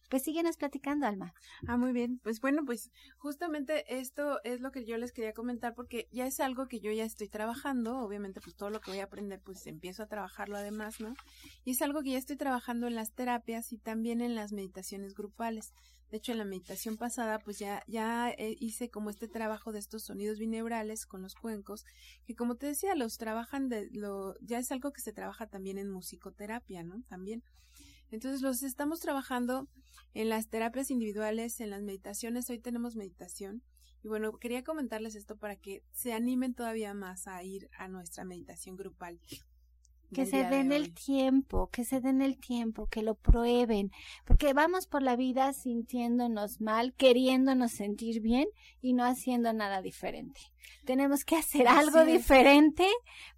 Pues 0.09 0.23
síguenos 0.23 0.57
platicando, 0.57 1.05
Alma. 1.05 1.33
Ah, 1.67 1.77
muy 1.77 1.91
bien. 1.91 2.19
Pues 2.23 2.39
bueno, 2.39 2.63
pues 2.65 2.91
justamente 3.17 3.99
esto 3.99 4.39
es 4.43 4.61
lo 4.61 4.71
que 4.71 4.85
yo 4.85 4.97
les 4.97 5.11
quería 5.11 5.33
comentar 5.33 5.73
porque 5.75 6.07
ya 6.11 6.25
es 6.25 6.39
algo 6.39 6.67
que 6.67 6.79
yo 6.79 6.91
ya 6.91 7.03
estoy 7.03 7.27
trabajando. 7.27 7.99
Obviamente, 7.99 8.39
pues 8.41 8.55
todo 8.55 8.69
lo 8.69 8.79
que 8.79 8.91
voy 8.91 8.99
a 9.01 9.05
aprender, 9.05 9.41
pues 9.43 9.67
empiezo 9.67 10.03
a 10.03 10.07
trabajarlo 10.07 10.57
además, 10.57 10.99
¿no? 10.99 11.13
Y 11.65 11.71
es 11.71 11.81
algo 11.81 12.03
que 12.03 12.11
ya 12.11 12.17
estoy 12.17 12.37
trabajando 12.37 12.87
en 12.87 12.95
las 12.95 13.11
terapias 13.11 13.73
y 13.73 13.77
también 13.77 14.21
en 14.21 14.35
las 14.35 14.53
meditaciones 14.53 15.13
grupales. 15.13 15.73
De 16.09 16.17
hecho, 16.17 16.31
en 16.31 16.37
la 16.37 16.45
meditación 16.45 16.95
pasada, 16.95 17.39
pues 17.39 17.59
ya, 17.59 17.83
ya 17.87 18.29
eh, 18.31 18.55
hice 18.59 18.89
como 18.89 19.09
este 19.09 19.27
trabajo 19.27 19.73
de 19.73 19.79
estos 19.79 20.03
sonidos 20.03 20.39
bineurales 20.39 21.05
con 21.05 21.21
los 21.21 21.35
cuencos, 21.35 21.83
que 22.25 22.33
como 22.33 22.55
te 22.55 22.67
decía, 22.67 22.95
los 22.95 23.17
trabajan 23.17 23.67
de, 23.67 23.89
lo, 23.91 24.35
ya 24.39 24.57
es 24.57 24.71
algo 24.71 24.93
que 24.93 25.01
se 25.01 25.11
trabaja 25.11 25.47
también 25.47 25.77
en 25.77 25.91
musicoterapia, 25.91 26.83
¿no? 26.83 27.03
También. 27.09 27.43
Entonces 28.11 28.41
los 28.41 28.63
estamos 28.63 28.99
trabajando 28.99 29.67
en 30.13 30.29
las 30.29 30.47
terapias 30.47 30.91
individuales, 30.91 31.59
en 31.59 31.69
las 31.69 31.83
meditaciones. 31.83 32.49
Hoy 32.49 32.59
tenemos 32.59 32.95
meditación. 32.95 33.61
Y 34.03 34.07
bueno, 34.07 34.37
quería 34.37 34.63
comentarles 34.63 35.15
esto 35.15 35.37
para 35.37 35.55
que 35.55 35.83
se 35.91 36.13
animen 36.13 36.53
todavía 36.53 36.93
más 36.93 37.27
a 37.27 37.43
ir 37.43 37.69
a 37.77 37.87
nuestra 37.87 38.23
meditación 38.23 38.75
grupal. 38.75 39.19
Que 40.13 40.25
se 40.25 40.45
den 40.45 40.71
el 40.71 40.93
tiempo, 40.93 41.67
que 41.67 41.83
se 41.83 41.99
den 41.99 42.21
el 42.21 42.37
tiempo, 42.37 42.87
que 42.87 43.01
lo 43.01 43.15
prueben, 43.15 43.91
porque 44.23 44.53
vamos 44.53 44.87
por 44.87 45.01
la 45.01 45.17
vida 45.17 45.51
sintiéndonos 45.51 46.61
mal, 46.61 46.93
queriéndonos 46.93 47.73
sentir 47.73 48.21
bien 48.21 48.47
y 48.79 48.93
no 48.93 49.03
haciendo 49.03 49.51
nada 49.51 49.81
diferente. 49.81 50.39
Tenemos 50.85 51.23
que 51.23 51.35
hacer 51.35 51.67
algo 51.67 52.05
diferente 52.05 52.87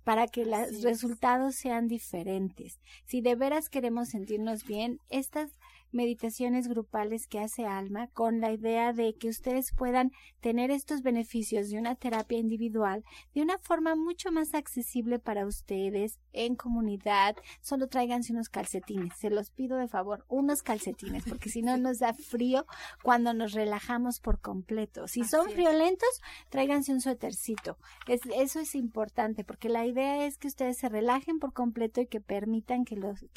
para 0.03 0.27
que 0.27 0.45
los 0.45 0.81
resultados 0.81 1.55
sean 1.55 1.87
diferentes. 1.87 2.79
Si 3.05 3.21
de 3.21 3.35
veras 3.35 3.69
queremos 3.69 4.09
sentirnos 4.09 4.63
bien, 4.65 4.99
estas 5.09 5.51
meditaciones 5.91 6.67
grupales 6.67 7.27
que 7.27 7.39
hace 7.39 7.65
Alma 7.65 8.07
con 8.13 8.39
la 8.41 8.51
idea 8.51 8.93
de 8.93 9.15
que 9.15 9.29
ustedes 9.29 9.71
puedan 9.75 10.11
tener 10.39 10.71
estos 10.71 11.01
beneficios 11.01 11.69
de 11.69 11.77
una 11.77 11.95
terapia 11.95 12.37
individual 12.37 13.03
de 13.33 13.41
una 13.41 13.57
forma 13.57 13.95
mucho 13.95 14.31
más 14.31 14.53
accesible 14.53 15.19
para 15.19 15.45
ustedes 15.45 16.19
en 16.33 16.55
comunidad. 16.55 17.35
Solo 17.61 17.87
tráiganse 17.87 18.33
unos 18.33 18.49
calcetines, 18.49 19.13
se 19.17 19.29
los 19.29 19.51
pido 19.51 19.77
de 19.77 19.87
favor, 19.87 20.25
unos 20.27 20.61
calcetines, 20.61 21.23
porque 21.27 21.49
si 21.49 21.61
no 21.61 21.77
nos 21.77 21.99
da 21.99 22.13
frío 22.13 22.65
cuando 23.03 23.33
nos 23.33 23.53
relajamos 23.53 24.19
por 24.19 24.39
completo. 24.39 25.07
Si 25.07 25.23
son 25.23 25.47
violentos, 25.55 26.09
tráiganse 26.49 26.91
un 26.91 27.01
suétercito. 27.19 27.77
Es, 28.07 28.21
eso 28.35 28.59
es 28.59 28.75
importante 28.75 29.43
porque 29.43 29.69
la 29.69 29.85
idea 29.85 30.25
es 30.25 30.37
que 30.37 30.47
ustedes 30.47 30.77
se 30.77 30.89
relajen 30.89 31.39
por 31.39 31.53
completo 31.53 32.01
y 32.01 32.07
que 32.07 32.21
permitan 32.21 32.85
que, 32.85 32.95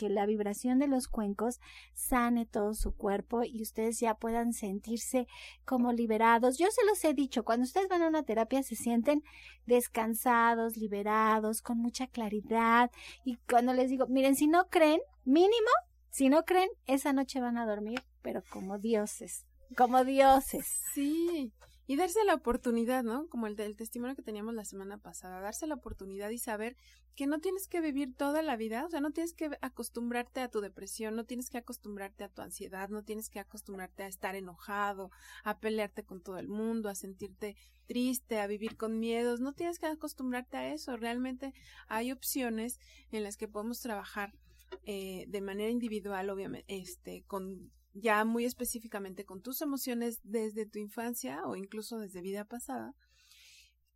la 0.08 0.26
vibración 0.26 0.78
de 0.78 0.86
los 0.86 1.08
cuencos 1.08 1.60
sane 1.94 2.46
todo 2.46 2.74
su 2.74 2.94
cuerpo 2.94 3.42
y 3.44 3.62
ustedes 3.62 3.98
ya 4.00 4.14
puedan 4.14 4.52
sentirse 4.52 5.26
como 5.64 5.92
liberados. 5.92 6.58
Yo 6.58 6.66
se 6.70 6.84
los 6.86 7.02
he 7.04 7.14
dicho, 7.14 7.44
cuando 7.44 7.64
ustedes 7.64 7.88
van 7.88 8.02
a 8.02 8.08
una 8.08 8.22
terapia 8.22 8.62
se 8.62 8.76
sienten 8.76 9.22
descansados, 9.66 10.76
liberados, 10.76 11.62
con 11.62 11.78
mucha 11.78 12.06
claridad 12.06 12.90
y 13.24 13.36
cuando 13.48 13.72
les 13.74 13.90
digo, 13.90 14.06
miren, 14.06 14.36
si 14.36 14.46
no 14.46 14.68
creen, 14.68 15.00
mínimo, 15.24 15.70
si 16.10 16.28
no 16.28 16.44
creen, 16.44 16.68
esa 16.86 17.12
noche 17.12 17.40
van 17.40 17.58
a 17.58 17.66
dormir, 17.66 18.02
pero 18.22 18.42
como 18.50 18.78
dioses, 18.78 19.46
como 19.76 20.04
dioses. 20.04 20.66
Sí. 20.92 21.52
Y 21.86 21.96
darse 21.96 22.24
la 22.24 22.34
oportunidad, 22.34 23.02
¿no? 23.02 23.28
Como 23.28 23.46
el 23.46 23.56
del 23.56 23.76
testimonio 23.76 24.14
que 24.14 24.22
teníamos 24.22 24.54
la 24.54 24.64
semana 24.64 24.98
pasada, 24.98 25.40
darse 25.40 25.66
la 25.66 25.74
oportunidad 25.74 26.30
y 26.30 26.38
saber 26.38 26.76
que 27.16 27.26
no 27.26 27.40
tienes 27.40 27.66
que 27.66 27.80
vivir 27.80 28.14
toda 28.14 28.40
la 28.42 28.56
vida, 28.56 28.86
o 28.86 28.90
sea, 28.90 29.00
no 29.00 29.10
tienes 29.10 29.34
que 29.34 29.50
acostumbrarte 29.60 30.40
a 30.40 30.48
tu 30.48 30.60
depresión, 30.60 31.16
no 31.16 31.24
tienes 31.24 31.50
que 31.50 31.58
acostumbrarte 31.58 32.24
a 32.24 32.28
tu 32.28 32.40
ansiedad, 32.40 32.88
no 32.88 33.02
tienes 33.02 33.28
que 33.28 33.40
acostumbrarte 33.40 34.04
a 34.04 34.06
estar 34.06 34.36
enojado, 34.36 35.10
a 35.44 35.58
pelearte 35.58 36.04
con 36.04 36.22
todo 36.22 36.38
el 36.38 36.48
mundo, 36.48 36.88
a 36.88 36.94
sentirte 36.94 37.56
triste, 37.86 38.40
a 38.40 38.46
vivir 38.46 38.76
con 38.76 38.98
miedos, 38.98 39.40
no 39.40 39.52
tienes 39.52 39.78
que 39.78 39.86
acostumbrarte 39.86 40.56
a 40.56 40.72
eso, 40.72 40.96
realmente 40.96 41.52
hay 41.88 42.12
opciones 42.12 42.78
en 43.10 43.24
las 43.24 43.36
que 43.36 43.48
podemos 43.48 43.80
trabajar 43.80 44.32
eh, 44.84 45.26
de 45.28 45.40
manera 45.40 45.70
individual, 45.70 46.30
obviamente, 46.30 46.74
este, 46.74 47.24
con 47.26 47.70
ya 47.94 48.24
muy 48.24 48.44
específicamente 48.44 49.24
con 49.24 49.42
tus 49.42 49.60
emociones 49.60 50.20
desde 50.24 50.66
tu 50.66 50.78
infancia 50.78 51.42
o 51.46 51.56
incluso 51.56 51.98
desde 51.98 52.20
vida 52.20 52.44
pasada 52.44 52.94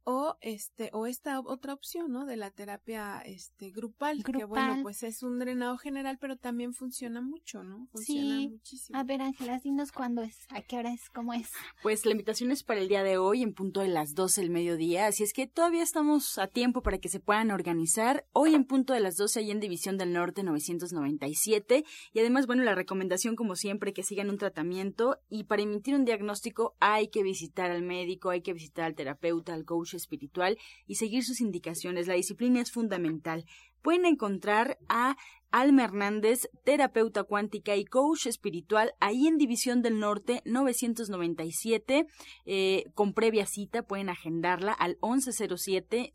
o 0.06 0.36
este 0.40 0.88
o 0.92 1.06
esta 1.06 1.40
otra 1.40 1.74
opción 1.74 2.12
no 2.12 2.26
de 2.26 2.36
la 2.36 2.52
terapia 2.52 3.20
este 3.22 3.70
grupal, 3.70 4.22
que 4.22 4.44
bueno 4.44 4.78
pues 4.82 5.02
es 5.02 5.24
un 5.24 5.40
drenado 5.40 5.76
general 5.78 6.16
pero 6.20 6.36
también 6.36 6.74
funciona 6.74 7.20
mucho 7.20 7.64
no 7.64 7.88
funciona 7.90 8.36
sí. 8.38 8.48
muchísimo. 8.48 8.98
A 8.98 9.02
ver 9.02 9.20
Ángela 9.20 9.58
dinos 9.58 9.90
cuándo 9.90 10.22
es 10.22 10.46
a 10.50 10.62
qué 10.62 10.78
hora 10.78 10.92
es 10.92 11.10
cómo 11.10 11.34
es. 11.34 11.50
Pues 11.82 12.06
la 12.06 12.12
invitación 12.12 12.52
es 12.52 12.62
para 12.62 12.80
el 12.80 12.88
día 12.88 13.02
de 13.02 13.18
hoy 13.18 13.42
en 13.42 13.52
punto 13.52 13.80
de 13.80 13.88
las 13.88 14.14
12 14.14 14.42
del 14.42 14.50
mediodía 14.50 15.08
así 15.08 15.24
es 15.24 15.32
que 15.32 15.48
todavía 15.48 15.82
estamos 15.82 16.38
a 16.38 16.46
tiempo 16.46 16.82
para 16.82 16.98
que 16.98 17.08
se 17.08 17.18
puedan 17.18 17.50
organizar. 17.50 18.26
Hoy 18.32 18.54
en 18.54 18.64
punto 18.64 18.92
de 18.92 19.00
las 19.00 19.16
12 19.16 19.40
ahí 19.40 19.50
en 19.50 19.58
División 19.58 19.98
del 19.98 20.12
Norte 20.12 20.44
997 20.44 21.84
y 22.12 22.18
además 22.20 22.46
bueno 22.46 22.62
la 22.62 22.76
recomendación 22.76 23.34
como 23.34 23.56
siempre 23.56 23.92
que 23.92 24.04
sigan 24.04 24.30
un 24.30 24.38
tratamiento 24.38 25.18
y 25.28 25.44
para 25.44 25.62
emitir 25.62 25.96
un 25.96 26.04
diagnóstico 26.04 26.76
hay 26.78 27.08
que 27.08 27.24
visitar 27.24 27.72
al 27.72 27.82
médico 27.82 28.30
hay 28.30 28.42
que 28.42 28.52
visitar 28.52 28.84
al 28.84 28.94
terapeuta 28.94 29.52
al 29.52 29.64
coach 29.64 29.95
espiritual 29.96 30.58
y 30.86 30.96
seguir 30.96 31.24
sus 31.24 31.40
indicaciones. 31.40 32.06
La 32.06 32.14
disciplina 32.14 32.60
es 32.60 32.70
fundamental. 32.70 33.44
Pueden 33.82 34.04
encontrar 34.04 34.78
a 34.88 35.16
Alma 35.52 35.84
Hernández, 35.84 36.50
terapeuta 36.64 37.22
cuántica 37.22 37.76
y 37.76 37.84
coach 37.84 38.26
espiritual, 38.26 38.92
ahí 39.00 39.26
en 39.26 39.38
División 39.38 39.80
del 39.80 39.98
Norte 40.00 40.42
997, 40.44 42.06
eh, 42.44 42.84
con 42.94 43.14
previa 43.14 43.46
cita, 43.46 43.82
pueden 43.82 44.08
agendarla 44.08 44.72
al 44.72 44.98
1107 45.02 46.12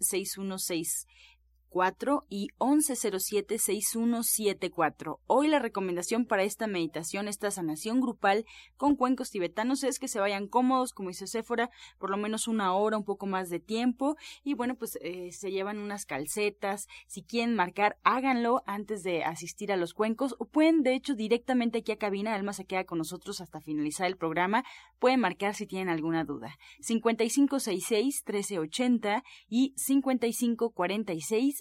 616 1.72 2.28
y 2.30 2.50
1107-6174. 2.60 5.20
Hoy 5.28 5.48
la 5.48 5.60
recomendación 5.60 6.25
para 6.25 6.44
esta 6.44 6.68
meditación, 6.68 7.30
esta 7.30 7.50
sanación 7.50 8.01
grupal 8.01 8.46
con 8.78 8.96
cuencos 8.96 9.32
tibetanos 9.32 9.84
es 9.84 9.98
que 10.00 10.10
se 10.10 10.20
vayan 10.20 10.48
cómodos, 10.48 10.94
como 10.94 11.10
dice 11.10 11.28
Séfora, 11.28 11.70
por 11.98 12.10
lo 12.10 12.18
menos 12.18 12.50
una 12.50 12.74
hora, 12.74 12.98
un 12.98 13.06
poco 13.06 13.25
más 13.25 13.50
de 13.50 13.60
tiempo. 13.60 14.16
Y 14.44 14.54
bueno, 14.54 14.75
pues 14.75 14.98
eh, 15.01 15.32
se 15.32 15.51
llevan 15.51 15.78
unas 15.78 16.06
calcetas. 16.06 16.88
Si 17.08 17.24
quieren 17.24 17.56
marcar, 17.56 17.98
háganlo 18.04 18.63
antes 18.66 19.04
de 19.04 19.24
asistir 19.24 19.72
a 19.72 19.78
los 19.78 19.94
cuencos 19.94 20.36
o 20.40 20.46
pueden, 20.46 20.84
de 20.84 20.96
hecho, 20.96 21.16
directamente 21.16 21.78
aquí 21.80 21.94
a 21.94 21.98
cabina. 21.98 22.36
Alma 22.36 22.51
se 22.54 22.66
queda 22.66 22.84
con 22.84 22.98
nosotros 22.98 23.40
hasta 23.40 23.62
finalizar 23.62 24.08
el 24.08 24.18
programa. 24.18 24.66
Pueden 25.00 25.22
marcar 25.22 25.56
si 25.56 25.68
tienen 25.68 25.88
alguna 25.90 26.25
duda. 26.25 26.58
5566-1380 26.82 29.24
y 29.48 29.74
5546 29.78 31.61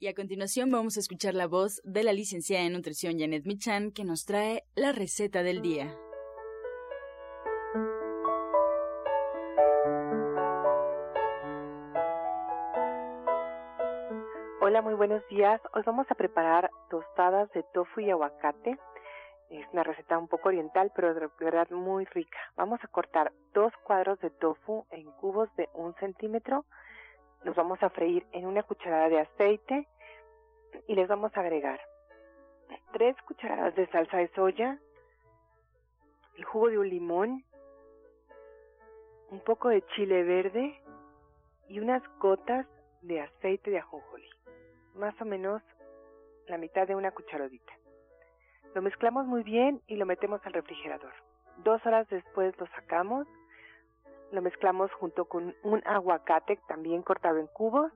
Y 0.00 0.06
a 0.06 0.14
continuación 0.14 0.70
vamos 0.70 0.96
a 0.96 1.00
escuchar 1.00 1.34
la 1.34 1.48
voz 1.48 1.80
de 1.82 2.04
la 2.04 2.12
licenciada 2.12 2.64
en 2.64 2.74
nutrición 2.74 3.18
Janet 3.18 3.44
Michan 3.46 3.90
que 3.90 4.04
nos 4.04 4.26
trae 4.26 4.62
la 4.76 4.92
receta 4.92 5.42
del 5.42 5.60
día. 5.60 5.92
Hola, 14.60 14.82
muy 14.82 14.94
buenos 14.94 15.26
días. 15.30 15.60
Hoy 15.74 15.82
vamos 15.84 16.06
a 16.10 16.14
preparar 16.14 16.70
tostadas 16.90 17.50
de 17.50 17.64
tofu 17.74 18.00
y 18.00 18.10
aguacate. 18.10 18.78
Es 19.50 19.66
una 19.72 19.82
receta 19.82 20.16
un 20.16 20.28
poco 20.28 20.50
oriental, 20.50 20.92
pero 20.94 21.12
de 21.12 21.28
verdad 21.40 21.68
muy 21.70 22.04
rica. 22.04 22.38
Vamos 22.54 22.78
a 22.84 22.86
cortar 22.86 23.32
dos 23.52 23.72
cuadros 23.82 24.20
de 24.20 24.30
tofu 24.30 24.86
en 24.90 25.10
cubos 25.20 25.48
de 25.56 25.68
un 25.74 25.92
centímetro, 25.96 26.66
los 27.44 27.54
vamos 27.56 27.82
a 27.82 27.90
freír 27.90 28.26
en 28.32 28.46
una 28.46 28.62
cucharada 28.62 29.08
de 29.08 29.20
aceite 29.20 29.88
y 30.86 30.94
les 30.94 31.08
vamos 31.08 31.36
a 31.36 31.40
agregar 31.40 31.80
tres 32.92 33.16
cucharadas 33.22 33.74
de 33.74 33.86
salsa 33.88 34.18
de 34.18 34.28
soya, 34.28 34.78
el 36.36 36.44
jugo 36.44 36.68
de 36.68 36.78
un 36.78 36.88
limón, 36.88 37.44
un 39.30 39.40
poco 39.40 39.68
de 39.68 39.82
chile 39.94 40.22
verde 40.22 40.80
y 41.68 41.80
unas 41.80 42.02
gotas 42.18 42.66
de 43.02 43.20
aceite 43.20 43.70
de 43.70 43.78
ajonjolí, 43.78 44.28
más 44.94 45.14
o 45.20 45.24
menos 45.24 45.62
la 46.46 46.58
mitad 46.58 46.86
de 46.86 46.94
una 46.94 47.10
cucharadita. 47.10 47.72
Lo 48.74 48.82
mezclamos 48.82 49.26
muy 49.26 49.42
bien 49.42 49.82
y 49.86 49.96
lo 49.96 50.06
metemos 50.06 50.44
al 50.46 50.52
refrigerador. 50.52 51.12
Dos 51.58 51.84
horas 51.84 52.08
después 52.08 52.58
lo 52.58 52.66
sacamos, 52.68 53.26
lo 54.30 54.42
mezclamos 54.42 54.92
junto 54.92 55.24
con 55.26 55.54
un 55.62 55.82
aguacate 55.86 56.58
también 56.68 57.02
cortado 57.02 57.38
en 57.38 57.46
cubos 57.46 57.92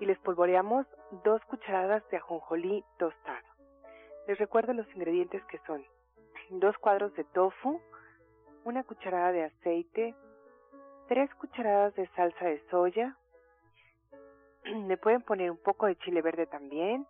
y 0.00 0.06
les 0.06 0.18
polvoreamos 0.18 0.86
dos 1.24 1.42
cucharadas 1.44 2.02
de 2.10 2.18
ajonjolí 2.18 2.84
tostado. 2.98 3.46
Les 4.26 4.38
recuerdo 4.38 4.72
los 4.72 4.86
ingredientes 4.94 5.44
que 5.46 5.58
son 5.66 5.84
dos 6.50 6.76
cuadros 6.78 7.12
de 7.14 7.24
tofu, 7.24 7.80
una 8.64 8.84
cucharada 8.84 9.32
de 9.32 9.44
aceite, 9.44 10.14
tres 11.08 11.34
cucharadas 11.34 11.94
de 11.94 12.06
salsa 12.08 12.44
de 12.44 12.62
soya, 12.70 13.16
le 14.64 14.96
pueden 14.96 15.22
poner 15.22 15.50
un 15.50 15.58
poco 15.58 15.86
de 15.86 15.96
chile 15.96 16.22
verde 16.22 16.46
también, 16.46 17.06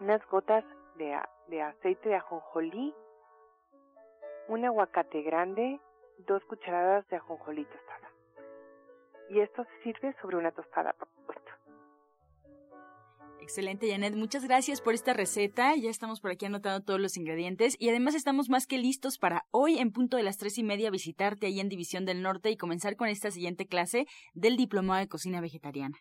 unas 0.00 0.24
gotas 0.28 0.64
de, 0.96 1.18
de 1.48 1.62
aceite 1.62 2.10
de 2.10 2.16
ajonjolí, 2.16 2.94
un 4.48 4.64
aguacate 4.64 5.22
grande, 5.22 5.80
dos 6.26 6.44
cucharadas 6.44 7.06
de 7.08 7.16
ajonjolí 7.16 7.64
tostada. 7.64 8.10
Y 9.28 9.40
esto 9.40 9.64
se 9.64 9.82
sirve 9.82 10.14
sobre 10.20 10.36
una 10.36 10.50
tostada, 10.50 10.92
por 10.94 11.08
supuesto. 11.08 11.50
Excelente, 13.40 13.90
Janet. 13.90 14.14
Muchas 14.14 14.46
gracias 14.46 14.80
por 14.80 14.94
esta 14.94 15.12
receta. 15.12 15.74
Ya 15.74 15.90
estamos 15.90 16.20
por 16.20 16.30
aquí 16.30 16.46
anotando 16.46 16.84
todos 16.84 17.00
los 17.00 17.16
ingredientes 17.16 17.76
y 17.80 17.88
además 17.88 18.14
estamos 18.14 18.48
más 18.48 18.66
que 18.66 18.78
listos 18.78 19.18
para 19.18 19.44
hoy 19.50 19.78
en 19.78 19.92
punto 19.92 20.16
de 20.16 20.22
las 20.22 20.36
tres 20.36 20.58
y 20.58 20.62
media 20.62 20.90
visitarte 20.90 21.46
ahí 21.46 21.58
en 21.58 21.68
División 21.68 22.04
del 22.04 22.22
Norte 22.22 22.50
y 22.50 22.56
comenzar 22.56 22.96
con 22.96 23.08
esta 23.08 23.30
siguiente 23.30 23.66
clase 23.66 24.06
del 24.34 24.56
Diplomado 24.56 25.00
de 25.00 25.08
Cocina 25.08 25.40
Vegetariana. 25.40 25.96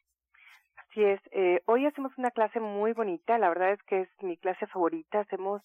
Así 0.77 1.03
es. 1.03 1.21
Eh, 1.31 1.61
hoy 1.65 1.85
hacemos 1.85 2.11
una 2.17 2.31
clase 2.31 2.59
muy 2.59 2.93
bonita. 2.93 3.37
La 3.37 3.49
verdad 3.49 3.71
es 3.71 3.83
que 3.83 4.01
es 4.01 4.09
mi 4.21 4.37
clase 4.37 4.67
favorita. 4.67 5.21
Hacemos 5.21 5.61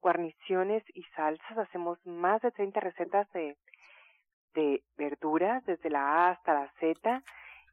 guarniciones 0.00 0.82
y 0.94 1.02
salsas. 1.14 1.58
Hacemos 1.58 1.98
más 2.06 2.40
de 2.42 2.50
30 2.52 2.80
recetas 2.80 3.30
de, 3.32 3.56
de 4.54 4.82
verduras, 4.96 5.64
desde 5.64 5.90
la 5.90 6.26
A 6.26 6.30
hasta 6.30 6.54
la 6.54 6.72
Z 6.80 7.22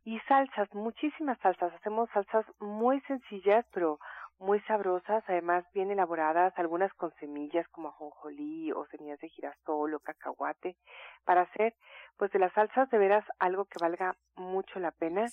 y 0.05 0.19
salsas, 0.27 0.71
muchísimas 0.73 1.37
salsas. 1.39 1.73
Hacemos 1.73 2.09
salsas 2.11 2.45
muy 2.59 3.01
sencillas, 3.01 3.65
pero 3.73 3.99
muy 4.37 4.59
sabrosas, 4.61 5.23
además 5.27 5.65
bien 5.73 5.91
elaboradas, 5.91 6.53
algunas 6.57 6.93
con 6.93 7.11
semillas 7.15 7.67
como 7.69 7.87
ajonjolí 7.87 8.71
o 8.71 8.85
semillas 8.87 9.19
de 9.19 9.29
girasol 9.29 9.95
o 9.95 9.99
cacahuate, 9.99 10.75
para 11.23 11.41
hacer 11.41 11.73
pues 12.17 12.31
de 12.31 12.39
las 12.39 12.53
salsas 12.53 12.89
de 12.91 12.97
veras 12.97 13.25
algo 13.39 13.65
que 13.65 13.79
valga 13.81 14.15
mucho 14.35 14.79
la 14.79 14.91
pena. 14.91 15.25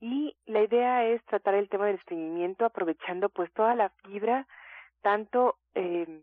Y 0.00 0.36
la 0.44 0.62
idea 0.62 1.04
es 1.04 1.24
tratar 1.24 1.54
el 1.54 1.68
tema 1.68 1.86
del 1.86 1.96
estreñimiento 1.96 2.66
aprovechando 2.66 3.30
pues 3.30 3.50
toda 3.52 3.74
la 3.74 3.88
fibra, 4.04 4.46
tanto 5.00 5.56
eh, 5.74 6.22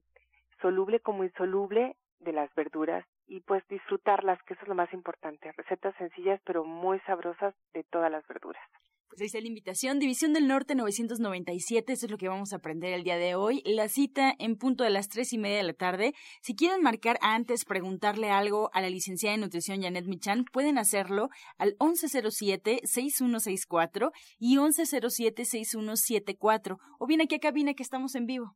soluble 0.62 1.00
como 1.00 1.24
insoluble, 1.24 1.96
de 2.20 2.34
las 2.34 2.54
verduras 2.54 3.06
y 3.30 3.40
pues 3.42 3.64
disfrutarlas, 3.70 4.42
que 4.44 4.56
eso 4.56 4.64
es 4.64 4.68
lo 4.68 4.76
más 4.76 4.92
importante. 4.92 5.54
Recetas 5.54 5.96
sencillas 5.98 6.42
pero 6.46 6.66
muy 6.66 7.00
sabrosas 7.02 7.54
de 7.74 7.84
todas 7.84 8.12
las 8.12 8.28
verduras. 8.28 8.64
Pues 9.10 9.22
ahí 9.22 9.28
está 9.28 9.40
la 9.40 9.48
invitación. 9.48 10.00
División 10.00 10.34
del 10.34 10.48
Norte 10.48 10.76
997, 10.76 11.94
eso 11.94 12.06
es 12.06 12.12
lo 12.12 12.20
que 12.20 12.28
vamos 12.28 12.54
a 12.54 12.58
aprender 12.58 12.94
el 12.94 13.04
día 13.04 13.18
de 13.18 13.34
hoy. 13.34 13.64
La 13.66 13.88
cita 13.88 14.36
en 14.38 14.56
punto 14.56 14.84
de 14.84 14.92
las 14.92 15.10
tres 15.10 15.34
y 15.34 15.40
media 15.40 15.58
de 15.58 15.64
la 15.64 15.74
tarde. 15.74 16.14
Si 16.42 16.56
quieren 16.56 16.84
marcar 16.84 17.18
antes, 17.22 17.66
preguntarle 17.66 18.30
algo 18.30 18.70
a 18.72 18.82
la 18.82 18.90
licenciada 18.90 19.34
en 19.34 19.42
nutrición 19.42 19.82
Janet 19.82 20.06
Michan, 20.06 20.46
pueden 20.46 20.78
hacerlo 20.78 21.30
al 21.58 21.76
1107-6164 21.78 24.12
y 24.38 24.58
1107-6174. 24.58 26.78
O 27.00 27.08
bien 27.08 27.22
aquí 27.22 27.34
a 27.36 27.40
cabina 27.40 27.74
que 27.74 27.84
estamos 27.84 28.14
en 28.14 28.28
vivo. 28.28 28.56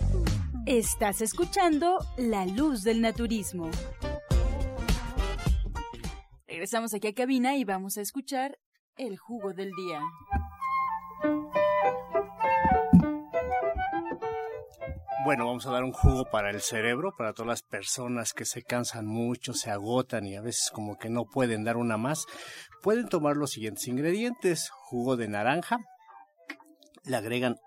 Estás 0.71 1.19
escuchando 1.19 1.97
La 2.15 2.45
Luz 2.45 2.83
del 2.83 3.01
Naturismo. 3.01 3.69
Regresamos 6.47 6.93
aquí 6.93 7.09
a 7.09 7.13
cabina 7.13 7.57
y 7.57 7.65
vamos 7.65 7.97
a 7.97 8.01
escuchar 8.01 8.57
el 8.95 9.17
jugo 9.17 9.51
del 9.51 9.71
día. 9.73 9.99
Bueno, 15.25 15.45
vamos 15.45 15.67
a 15.67 15.71
dar 15.71 15.83
un 15.83 15.91
jugo 15.91 16.23
para 16.31 16.51
el 16.51 16.61
cerebro, 16.61 17.13
para 17.17 17.33
todas 17.33 17.49
las 17.49 17.63
personas 17.63 18.31
que 18.31 18.45
se 18.45 18.63
cansan 18.63 19.05
mucho, 19.05 19.53
se 19.53 19.71
agotan 19.71 20.25
y 20.25 20.37
a 20.37 20.41
veces 20.41 20.71
como 20.71 20.97
que 20.97 21.09
no 21.09 21.25
pueden 21.25 21.65
dar 21.65 21.75
una 21.75 21.97
más. 21.97 22.27
Pueden 22.81 23.09
tomar 23.09 23.35
los 23.35 23.51
siguientes 23.51 23.89
ingredientes. 23.89 24.69
Jugo 24.69 25.17
de 25.17 25.27
naranja. 25.27 25.79
Le 27.03 27.17
agregan 27.17 27.57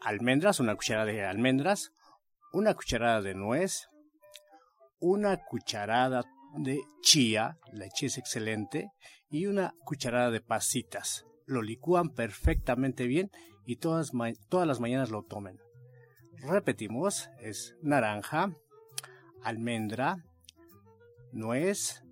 almendras, 0.00 0.60
una 0.60 0.76
cucharada 0.76 1.06
de 1.06 1.24
almendras, 1.24 1.90
una 2.52 2.74
cucharada 2.74 3.22
de 3.22 3.34
nuez, 3.34 3.88
una 4.98 5.38
cucharada 5.44 6.24
de 6.56 6.80
chía, 7.02 7.58
la 7.72 7.88
chía 7.88 8.08
es 8.08 8.18
excelente, 8.18 8.90
y 9.28 9.46
una 9.46 9.74
cucharada 9.84 10.30
de 10.30 10.40
pasitas. 10.40 11.24
Lo 11.44 11.62
licúan 11.62 12.10
perfectamente 12.10 13.06
bien 13.06 13.30
y 13.64 13.76
todas, 13.76 14.12
todas 14.48 14.66
las 14.66 14.80
mañanas 14.80 15.10
lo 15.10 15.22
tomen. 15.22 15.58
Repetimos, 16.38 17.30
es 17.40 17.76
naranja, 17.82 18.54
almendra, 19.42 20.16
nuez, 21.32 22.02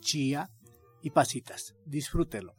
chía 0.00 0.50
y 1.02 1.10
pasitas. 1.10 1.74
Disfrútelo. 1.84 2.54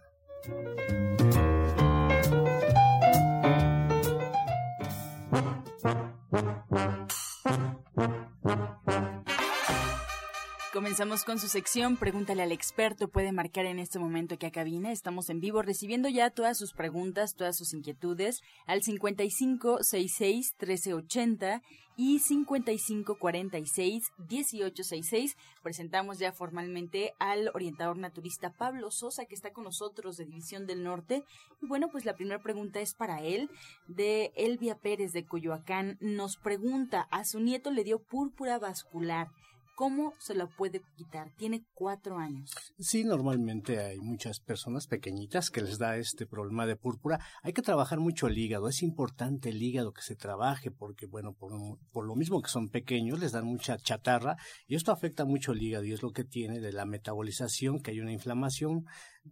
Comenzamos 10.93 11.23
con 11.23 11.39
su 11.39 11.47
sección 11.47 11.97
Pregúntale 11.97 12.43
al 12.43 12.51
experto. 12.51 13.07
Puede 13.07 13.31
marcar 13.31 13.65
en 13.65 13.79
este 13.79 13.97
momento 13.97 14.37
que 14.37 14.45
a 14.45 14.51
cabina. 14.51 14.91
Estamos 14.91 15.27
en 15.31 15.39
vivo 15.39 15.63
recibiendo 15.63 16.07
ya 16.07 16.29
todas 16.29 16.55
sus 16.55 16.73
preguntas, 16.73 17.33
todas 17.33 17.57
sus 17.57 17.73
inquietudes 17.73 18.43
al 18.67 18.83
5566 18.83 20.53
1380 20.59 21.63
y 21.97 22.19
5546 22.19 24.03
1866. 24.19 25.35
Presentamos 25.63 26.19
ya 26.19 26.31
formalmente 26.31 27.15
al 27.17 27.49
orientador 27.55 27.97
naturista 27.97 28.53
Pablo 28.53 28.91
Sosa 28.91 29.25
que 29.25 29.33
está 29.33 29.51
con 29.51 29.63
nosotros 29.63 30.17
de 30.17 30.25
División 30.25 30.67
del 30.67 30.83
Norte. 30.83 31.23
Y 31.59 31.65
bueno, 31.65 31.89
pues 31.91 32.05
la 32.05 32.13
primera 32.13 32.43
pregunta 32.43 32.81
es 32.81 32.93
para 32.93 33.23
él 33.23 33.49
de 33.87 34.31
Elvia 34.35 34.77
Pérez 34.77 35.11
de 35.11 35.25
Coyoacán. 35.25 35.97
Nos 36.01 36.37
pregunta, 36.37 37.07
a 37.09 37.25
su 37.25 37.39
nieto 37.39 37.71
le 37.71 37.83
dio 37.83 37.97
púrpura 37.97 38.59
vascular 38.59 39.29
¿Cómo 39.75 40.13
se 40.19 40.35
la 40.35 40.45
puede 40.45 40.81
quitar? 40.95 41.31
Tiene 41.35 41.65
cuatro 41.73 42.17
años. 42.19 42.51
Sí, 42.77 43.03
normalmente 43.03 43.79
hay 43.79 43.99
muchas 43.99 44.39
personas 44.39 44.85
pequeñitas 44.85 45.49
que 45.49 45.61
les 45.61 45.79
da 45.79 45.97
este 45.97 46.27
problema 46.27 46.67
de 46.67 46.75
púrpura. 46.75 47.19
Hay 47.41 47.53
que 47.53 47.63
trabajar 47.63 47.99
mucho 47.99 48.27
el 48.27 48.37
hígado. 48.37 48.69
Es 48.69 48.83
importante 48.83 49.49
el 49.49 49.61
hígado 49.61 49.91
que 49.91 50.03
se 50.03 50.15
trabaje 50.15 50.69
porque, 50.69 51.07
bueno, 51.07 51.33
por, 51.33 51.53
por 51.91 52.05
lo 52.05 52.15
mismo 52.15 52.41
que 52.41 52.51
son 52.51 52.69
pequeños, 52.69 53.19
les 53.19 53.31
dan 53.31 53.45
mucha 53.45 53.77
chatarra 53.77 54.37
y 54.67 54.75
esto 54.75 54.91
afecta 54.91 55.25
mucho 55.25 55.53
el 55.53 55.61
hígado 55.63 55.85
y 55.85 55.93
es 55.93 56.03
lo 56.03 56.11
que 56.11 56.23
tiene 56.23 56.59
de 56.59 56.71
la 56.71 56.85
metabolización, 56.85 57.81
que 57.81 57.91
hay 57.91 57.99
una 57.99 58.13
inflamación 58.13 58.85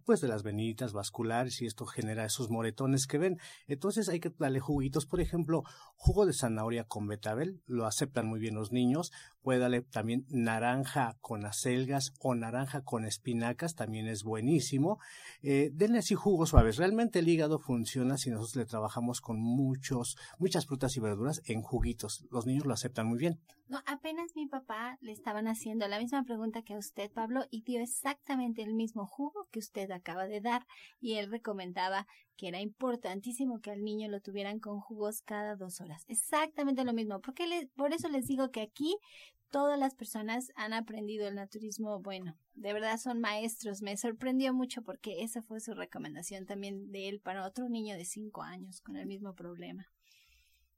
pues 0.04 0.20
de 0.20 0.28
las 0.28 0.42
venitas 0.42 0.92
vasculares 0.92 1.60
y 1.60 1.66
esto 1.66 1.86
genera 1.86 2.24
esos 2.24 2.50
moretones 2.50 3.06
que 3.06 3.18
ven. 3.18 3.38
Entonces 3.66 4.08
hay 4.08 4.20
que 4.20 4.32
darle 4.38 4.60
juguitos, 4.60 5.06
por 5.06 5.20
ejemplo, 5.20 5.62
jugo 5.96 6.26
de 6.26 6.32
zanahoria 6.32 6.84
con 6.84 7.06
betabel, 7.06 7.62
lo 7.66 7.86
aceptan 7.86 8.26
muy 8.26 8.40
bien 8.40 8.54
los 8.54 8.72
niños, 8.72 9.12
puede 9.42 9.60
darle 9.60 9.82
también 9.82 10.26
naranja 10.28 11.16
con 11.20 11.44
acelgas 11.44 12.12
o 12.20 12.34
naranja 12.34 12.82
con 12.82 13.04
espinacas, 13.04 13.74
también 13.74 14.06
es 14.06 14.22
buenísimo. 14.22 14.98
Eh, 15.42 15.70
denle 15.72 15.98
así 15.98 16.14
jugos 16.14 16.50
suaves, 16.50 16.76
realmente 16.76 17.18
el 17.18 17.28
hígado 17.28 17.58
funciona 17.58 18.18
si 18.18 18.30
nosotros 18.30 18.56
le 18.56 18.64
trabajamos 18.64 19.20
con 19.20 19.40
muchos, 19.40 20.16
muchas 20.38 20.66
frutas 20.66 20.96
y 20.96 21.00
verduras 21.00 21.42
en 21.44 21.62
juguitos, 21.62 22.26
los 22.30 22.46
niños 22.46 22.66
lo 22.66 22.74
aceptan 22.74 23.06
muy 23.06 23.18
bien. 23.18 23.40
No, 23.72 23.80
apenas 23.86 24.36
mi 24.36 24.46
papá 24.46 24.98
le 25.00 25.12
estaban 25.12 25.48
haciendo 25.48 25.88
la 25.88 25.98
misma 25.98 26.24
pregunta 26.24 26.60
que 26.60 26.74
a 26.74 26.78
usted, 26.78 27.10
Pablo, 27.10 27.46
y 27.50 27.62
dio 27.62 27.80
exactamente 27.80 28.60
el 28.60 28.74
mismo 28.74 29.06
jugo 29.06 29.48
que 29.50 29.60
usted 29.60 29.90
acaba 29.92 30.26
de 30.26 30.42
dar 30.42 30.66
y 31.00 31.14
él 31.14 31.30
recomendaba 31.30 32.06
que 32.36 32.48
era 32.48 32.60
importantísimo 32.60 33.62
que 33.62 33.70
al 33.70 33.82
niño 33.82 34.10
lo 34.10 34.20
tuvieran 34.20 34.60
con 34.60 34.78
jugos 34.78 35.22
cada 35.22 35.56
dos 35.56 35.80
horas. 35.80 36.04
Exactamente 36.08 36.84
lo 36.84 36.92
mismo. 36.92 37.22
Porque 37.22 37.46
le, 37.46 37.68
por 37.68 37.94
eso 37.94 38.10
les 38.10 38.26
digo 38.26 38.50
que 38.50 38.60
aquí 38.60 38.98
todas 39.48 39.78
las 39.78 39.94
personas 39.94 40.52
han 40.54 40.74
aprendido 40.74 41.26
el 41.26 41.36
naturismo. 41.36 41.98
Bueno, 41.98 42.36
de 42.52 42.74
verdad 42.74 42.98
son 42.98 43.20
maestros. 43.20 43.80
Me 43.80 43.96
sorprendió 43.96 44.52
mucho 44.52 44.82
porque 44.82 45.22
esa 45.22 45.40
fue 45.40 45.60
su 45.60 45.72
recomendación 45.72 46.44
también 46.44 46.92
de 46.92 47.08
él 47.08 47.20
para 47.20 47.46
otro 47.46 47.70
niño 47.70 47.96
de 47.96 48.04
cinco 48.04 48.42
años 48.42 48.82
con 48.82 48.96
el 48.96 49.06
mismo 49.06 49.34
problema. 49.34 49.88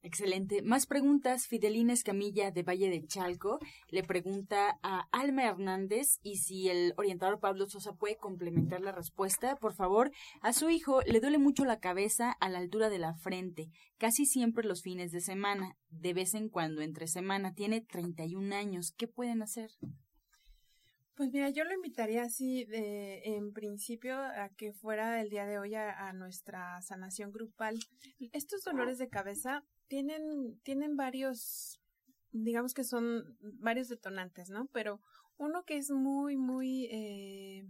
Excelente. 0.04 0.60
Más 0.60 0.84
preguntas. 0.84 1.46
Fidelina 1.46 1.94
Escamilla 1.94 2.50
de 2.50 2.62
Valle 2.62 2.90
de 2.90 3.06
Chalco 3.06 3.58
le 3.88 4.02
pregunta 4.02 4.78
a 4.82 5.08
Alma 5.12 5.44
Hernández 5.44 6.18
y 6.22 6.36
si 6.36 6.68
el 6.68 6.92
orientador 6.98 7.40
Pablo 7.40 7.66
Sosa 7.66 7.94
puede 7.94 8.18
complementar 8.18 8.82
la 8.82 8.92
respuesta. 8.92 9.56
Por 9.56 9.72
favor, 9.72 10.10
a 10.42 10.52
su 10.52 10.68
hijo 10.68 11.00
le 11.06 11.20
duele 11.20 11.38
mucho 11.38 11.64
la 11.64 11.80
cabeza 11.80 12.32
a 12.32 12.50
la 12.50 12.58
altura 12.58 12.90
de 12.90 12.98
la 12.98 13.14
frente, 13.14 13.70
casi 13.96 14.26
siempre 14.26 14.66
los 14.66 14.82
fines 14.82 15.10
de 15.10 15.22
semana, 15.22 15.74
de 15.88 16.12
vez 16.12 16.34
en 16.34 16.50
cuando 16.50 16.82
entre 16.82 17.06
semana. 17.06 17.54
Tiene 17.54 17.80
31 17.80 18.54
años. 18.54 18.92
¿Qué 18.98 19.08
pueden 19.08 19.40
hacer? 19.40 19.70
Pues 21.14 21.30
mira, 21.32 21.48
yo 21.48 21.64
lo 21.64 21.72
invitaría 21.72 22.24
así 22.24 22.66
de, 22.66 23.22
en 23.24 23.54
principio 23.54 24.18
a 24.18 24.50
que 24.50 24.74
fuera 24.74 25.22
el 25.22 25.30
día 25.30 25.46
de 25.46 25.58
hoy 25.58 25.74
a 25.76 26.12
nuestra 26.12 26.82
sanación 26.82 27.32
grupal. 27.32 27.78
Estos 28.32 28.64
dolores 28.64 28.98
de 28.98 29.08
cabeza 29.08 29.64
tienen, 29.94 30.58
tienen 30.64 30.96
varios, 30.96 31.80
digamos 32.32 32.74
que 32.74 32.82
son 32.82 33.38
varios 33.40 33.88
detonantes, 33.88 34.50
¿no? 34.50 34.66
Pero 34.72 35.00
uno 35.36 35.64
que 35.64 35.76
es 35.76 35.92
muy, 35.92 36.36
muy, 36.36 36.86
eh, 36.90 37.64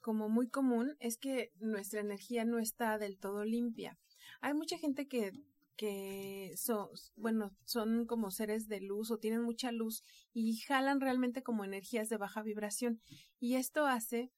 como 0.00 0.30
muy 0.30 0.48
común 0.48 0.96
es 0.98 1.18
que 1.18 1.52
nuestra 1.60 2.00
energía 2.00 2.46
no 2.46 2.58
está 2.58 2.96
del 2.96 3.18
todo 3.18 3.44
limpia. 3.44 3.98
Hay 4.40 4.54
mucha 4.54 4.78
gente 4.78 5.08
que 5.08 5.32
que 5.76 6.52
son, 6.56 6.88
bueno, 7.16 7.56
son 7.64 8.06
como 8.06 8.30
seres 8.30 8.68
de 8.68 8.80
luz 8.80 9.10
o 9.10 9.18
tienen 9.18 9.42
mucha 9.42 9.72
luz 9.72 10.04
y 10.32 10.56
jalan 10.58 11.00
realmente 11.00 11.42
como 11.42 11.64
energías 11.64 12.08
de 12.08 12.18
baja 12.18 12.42
vibración. 12.42 13.00
Y 13.40 13.54
esto 13.56 13.86
hace 13.86 14.30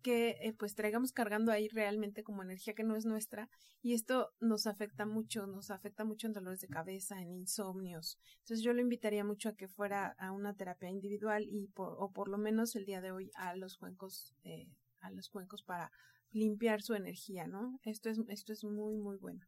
que 0.00 0.36
eh, 0.40 0.54
pues 0.58 0.74
traigamos 0.74 1.12
cargando 1.12 1.52
ahí 1.52 1.68
realmente 1.68 2.22
como 2.22 2.42
energía 2.42 2.74
que 2.74 2.84
no 2.84 2.96
es 2.96 3.06
nuestra 3.06 3.48
y 3.82 3.94
esto 3.94 4.30
nos 4.40 4.66
afecta 4.66 5.06
mucho, 5.06 5.46
nos 5.46 5.70
afecta 5.70 6.04
mucho 6.04 6.26
en 6.26 6.32
dolores 6.32 6.60
de 6.60 6.68
cabeza, 6.68 7.20
en 7.20 7.30
insomnios. 7.30 8.18
Entonces 8.40 8.62
yo 8.62 8.72
lo 8.72 8.80
invitaría 8.80 9.24
mucho 9.24 9.48
a 9.48 9.56
que 9.56 9.68
fuera 9.68 10.14
a 10.18 10.32
una 10.32 10.54
terapia 10.54 10.90
individual 10.90 11.46
y 11.48 11.68
por, 11.68 11.94
o 11.98 12.10
por 12.10 12.28
lo 12.28 12.38
menos 12.38 12.76
el 12.76 12.84
día 12.84 13.00
de 13.00 13.12
hoy 13.12 13.30
a 13.34 13.54
los 13.56 13.78
cuencos, 13.78 14.34
eh, 14.44 14.68
a 15.00 15.10
los 15.10 15.28
cuencos 15.28 15.62
para 15.62 15.90
limpiar 16.32 16.82
su 16.82 16.94
energía, 16.94 17.46
¿no? 17.46 17.78
Esto 17.82 18.08
es, 18.08 18.18
esto 18.28 18.52
es 18.52 18.64
muy, 18.64 18.96
muy 18.96 19.16
bueno. 19.16 19.40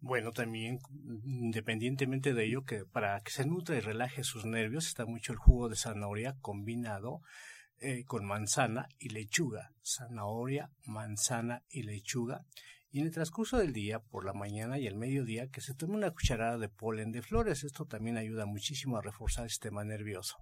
Bueno, 0.00 0.32
también 0.32 0.78
independientemente 1.24 2.34
de 2.34 2.44
ello, 2.44 2.64
que 2.64 2.84
para 2.84 3.20
que 3.20 3.30
se 3.30 3.46
nutra 3.46 3.76
y 3.76 3.80
relaje 3.80 4.22
sus 4.22 4.44
nervios, 4.44 4.86
está 4.86 5.06
mucho 5.06 5.32
el 5.32 5.38
jugo 5.38 5.68
de 5.68 5.76
zanahoria 5.76 6.36
combinado 6.40 7.22
eh, 7.84 8.04
con 8.06 8.24
manzana 8.24 8.88
y 8.98 9.10
lechuga, 9.10 9.70
zanahoria, 9.84 10.70
manzana 10.86 11.62
y 11.68 11.82
lechuga. 11.82 12.46
Y 12.90 13.00
en 13.00 13.06
el 13.06 13.12
transcurso 13.12 13.58
del 13.58 13.74
día, 13.74 13.98
por 13.98 14.24
la 14.24 14.32
mañana 14.32 14.78
y 14.78 14.86
el 14.86 14.96
mediodía, 14.96 15.48
que 15.48 15.60
se 15.60 15.74
tome 15.74 15.96
una 15.96 16.10
cucharada 16.10 16.56
de 16.56 16.70
polen 16.70 17.12
de 17.12 17.20
flores. 17.20 17.62
Esto 17.62 17.84
también 17.84 18.16
ayuda 18.16 18.46
muchísimo 18.46 18.96
a 18.96 19.02
reforzar 19.02 19.44
el 19.44 19.50
sistema 19.50 19.84
nervioso. 19.84 20.36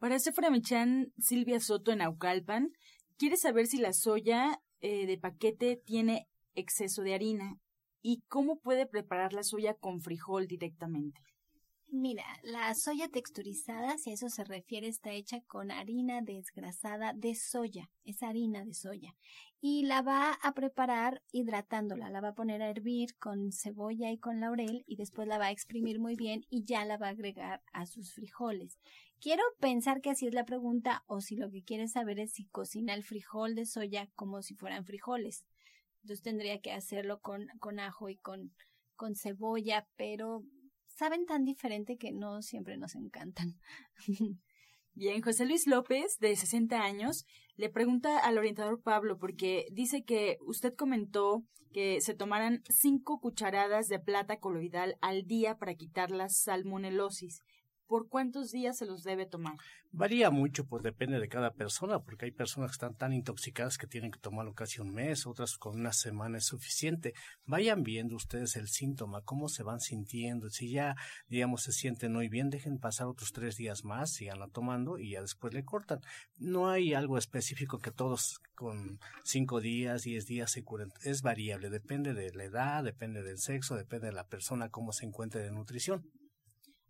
Para 0.00 0.18
Sephora 0.18 0.50
Michan, 0.50 1.12
Silvia 1.18 1.60
Soto 1.60 1.92
en 1.92 2.02
Aucalpan, 2.02 2.70
quiere 3.16 3.36
saber 3.36 3.66
si 3.66 3.78
la 3.78 3.92
soya 3.92 4.60
eh, 4.80 5.06
de 5.06 5.18
paquete 5.18 5.80
tiene 5.84 6.26
exceso 6.54 7.02
de 7.02 7.14
harina 7.14 7.60
y 8.02 8.22
cómo 8.26 8.58
puede 8.58 8.86
preparar 8.86 9.34
la 9.34 9.44
soya 9.44 9.74
con 9.74 10.00
frijol 10.00 10.48
directamente. 10.48 11.20
Mira, 11.92 12.24
la 12.44 12.72
soya 12.76 13.08
texturizada, 13.08 13.98
si 13.98 14.10
a 14.10 14.14
eso 14.14 14.28
se 14.28 14.44
refiere, 14.44 14.86
está 14.86 15.10
hecha 15.10 15.40
con 15.40 15.72
harina 15.72 16.22
desgrasada 16.22 17.12
de 17.14 17.34
soya, 17.34 17.90
es 18.04 18.22
harina 18.22 18.64
de 18.64 18.74
soya. 18.74 19.16
Y 19.60 19.82
la 19.82 20.00
va 20.00 20.34
a 20.34 20.54
preparar 20.54 21.20
hidratándola, 21.32 22.08
la 22.08 22.20
va 22.20 22.28
a 22.28 22.34
poner 22.34 22.62
a 22.62 22.70
hervir 22.70 23.16
con 23.18 23.50
cebolla 23.50 24.12
y 24.12 24.18
con 24.18 24.38
laurel 24.38 24.84
y 24.86 24.94
después 24.94 25.26
la 25.26 25.38
va 25.38 25.46
a 25.46 25.50
exprimir 25.50 25.98
muy 25.98 26.14
bien 26.14 26.46
y 26.48 26.64
ya 26.64 26.84
la 26.84 26.96
va 26.96 27.08
a 27.08 27.10
agregar 27.10 27.60
a 27.72 27.86
sus 27.86 28.12
frijoles. 28.12 28.78
Quiero 29.18 29.42
pensar 29.58 30.00
que 30.00 30.10
así 30.10 30.28
es 30.28 30.32
la 30.32 30.44
pregunta 30.44 31.02
o 31.08 31.20
si 31.20 31.34
lo 31.34 31.50
que 31.50 31.64
quieres 31.64 31.92
saber 31.92 32.20
es 32.20 32.30
si 32.32 32.44
cocina 32.46 32.94
el 32.94 33.02
frijol 33.02 33.56
de 33.56 33.66
soya 33.66 34.08
como 34.14 34.42
si 34.42 34.54
fueran 34.54 34.84
frijoles. 34.84 35.44
Entonces 36.02 36.22
tendría 36.22 36.60
que 36.60 36.70
hacerlo 36.70 37.20
con, 37.20 37.48
con 37.58 37.80
ajo 37.80 38.08
y 38.08 38.16
con, 38.16 38.54
con 38.94 39.16
cebolla, 39.16 39.88
pero 39.96 40.44
saben 41.00 41.24
tan 41.24 41.46
diferente 41.46 41.96
que 41.96 42.12
no 42.12 42.42
siempre 42.42 42.76
nos 42.76 42.94
encantan. 42.94 43.58
Bien, 44.92 45.22
José 45.22 45.46
Luis 45.46 45.66
López, 45.66 46.18
de 46.18 46.36
60 46.36 46.82
años, 46.82 47.24
le 47.56 47.70
pregunta 47.70 48.18
al 48.18 48.36
orientador 48.36 48.82
Pablo 48.82 49.16
porque 49.16 49.64
dice 49.72 50.04
que 50.04 50.36
usted 50.42 50.74
comentó 50.74 51.42
que 51.72 52.02
se 52.02 52.12
tomaran 52.14 52.62
cinco 52.68 53.18
cucharadas 53.18 53.88
de 53.88 53.98
plata 53.98 54.40
coloidal 54.40 54.98
al 55.00 55.24
día 55.24 55.56
para 55.56 55.74
quitar 55.74 56.10
la 56.10 56.28
salmonelosis. 56.28 57.40
¿Por 57.90 58.08
cuántos 58.08 58.52
días 58.52 58.78
se 58.78 58.86
los 58.86 59.02
debe 59.02 59.26
tomar? 59.26 59.56
Varía 59.90 60.30
mucho, 60.30 60.64
pues 60.64 60.84
depende 60.84 61.18
de 61.18 61.26
cada 61.26 61.54
persona, 61.54 61.98
porque 61.98 62.26
hay 62.26 62.30
personas 62.30 62.70
que 62.70 62.74
están 62.74 62.94
tan 62.94 63.12
intoxicadas 63.12 63.78
que 63.78 63.88
tienen 63.88 64.12
que 64.12 64.20
tomarlo 64.20 64.54
casi 64.54 64.80
un 64.80 64.94
mes, 64.94 65.26
otras 65.26 65.58
con 65.58 65.74
una 65.74 65.92
semana 65.92 66.38
es 66.38 66.44
suficiente. 66.44 67.14
Vayan 67.46 67.82
viendo 67.82 68.14
ustedes 68.14 68.54
el 68.54 68.68
síntoma, 68.68 69.22
cómo 69.22 69.48
se 69.48 69.64
van 69.64 69.80
sintiendo. 69.80 70.50
Si 70.50 70.70
ya, 70.70 70.94
digamos, 71.26 71.64
se 71.64 71.72
sienten 71.72 72.12
muy 72.12 72.28
bien, 72.28 72.48
dejen 72.48 72.78
pasar 72.78 73.08
otros 73.08 73.32
tres 73.32 73.56
días 73.56 73.82
más, 73.84 74.12
siganla 74.12 74.46
tomando 74.46 74.96
y 74.96 75.10
ya 75.10 75.22
después 75.22 75.52
le 75.52 75.64
cortan. 75.64 75.98
No 76.36 76.70
hay 76.70 76.94
algo 76.94 77.18
específico 77.18 77.80
que 77.80 77.90
todos 77.90 78.38
con 78.54 79.00
cinco 79.24 79.60
días, 79.60 80.02
diez 80.02 80.26
días 80.26 80.52
se 80.52 80.62
curen. 80.62 80.92
Es 81.02 81.22
variable, 81.22 81.70
depende 81.70 82.14
de 82.14 82.32
la 82.34 82.44
edad, 82.44 82.84
depende 82.84 83.24
del 83.24 83.38
sexo, 83.38 83.74
depende 83.74 84.06
de 84.06 84.12
la 84.12 84.28
persona, 84.28 84.68
cómo 84.68 84.92
se 84.92 85.06
encuentre 85.06 85.42
de 85.42 85.50
nutrición. 85.50 86.08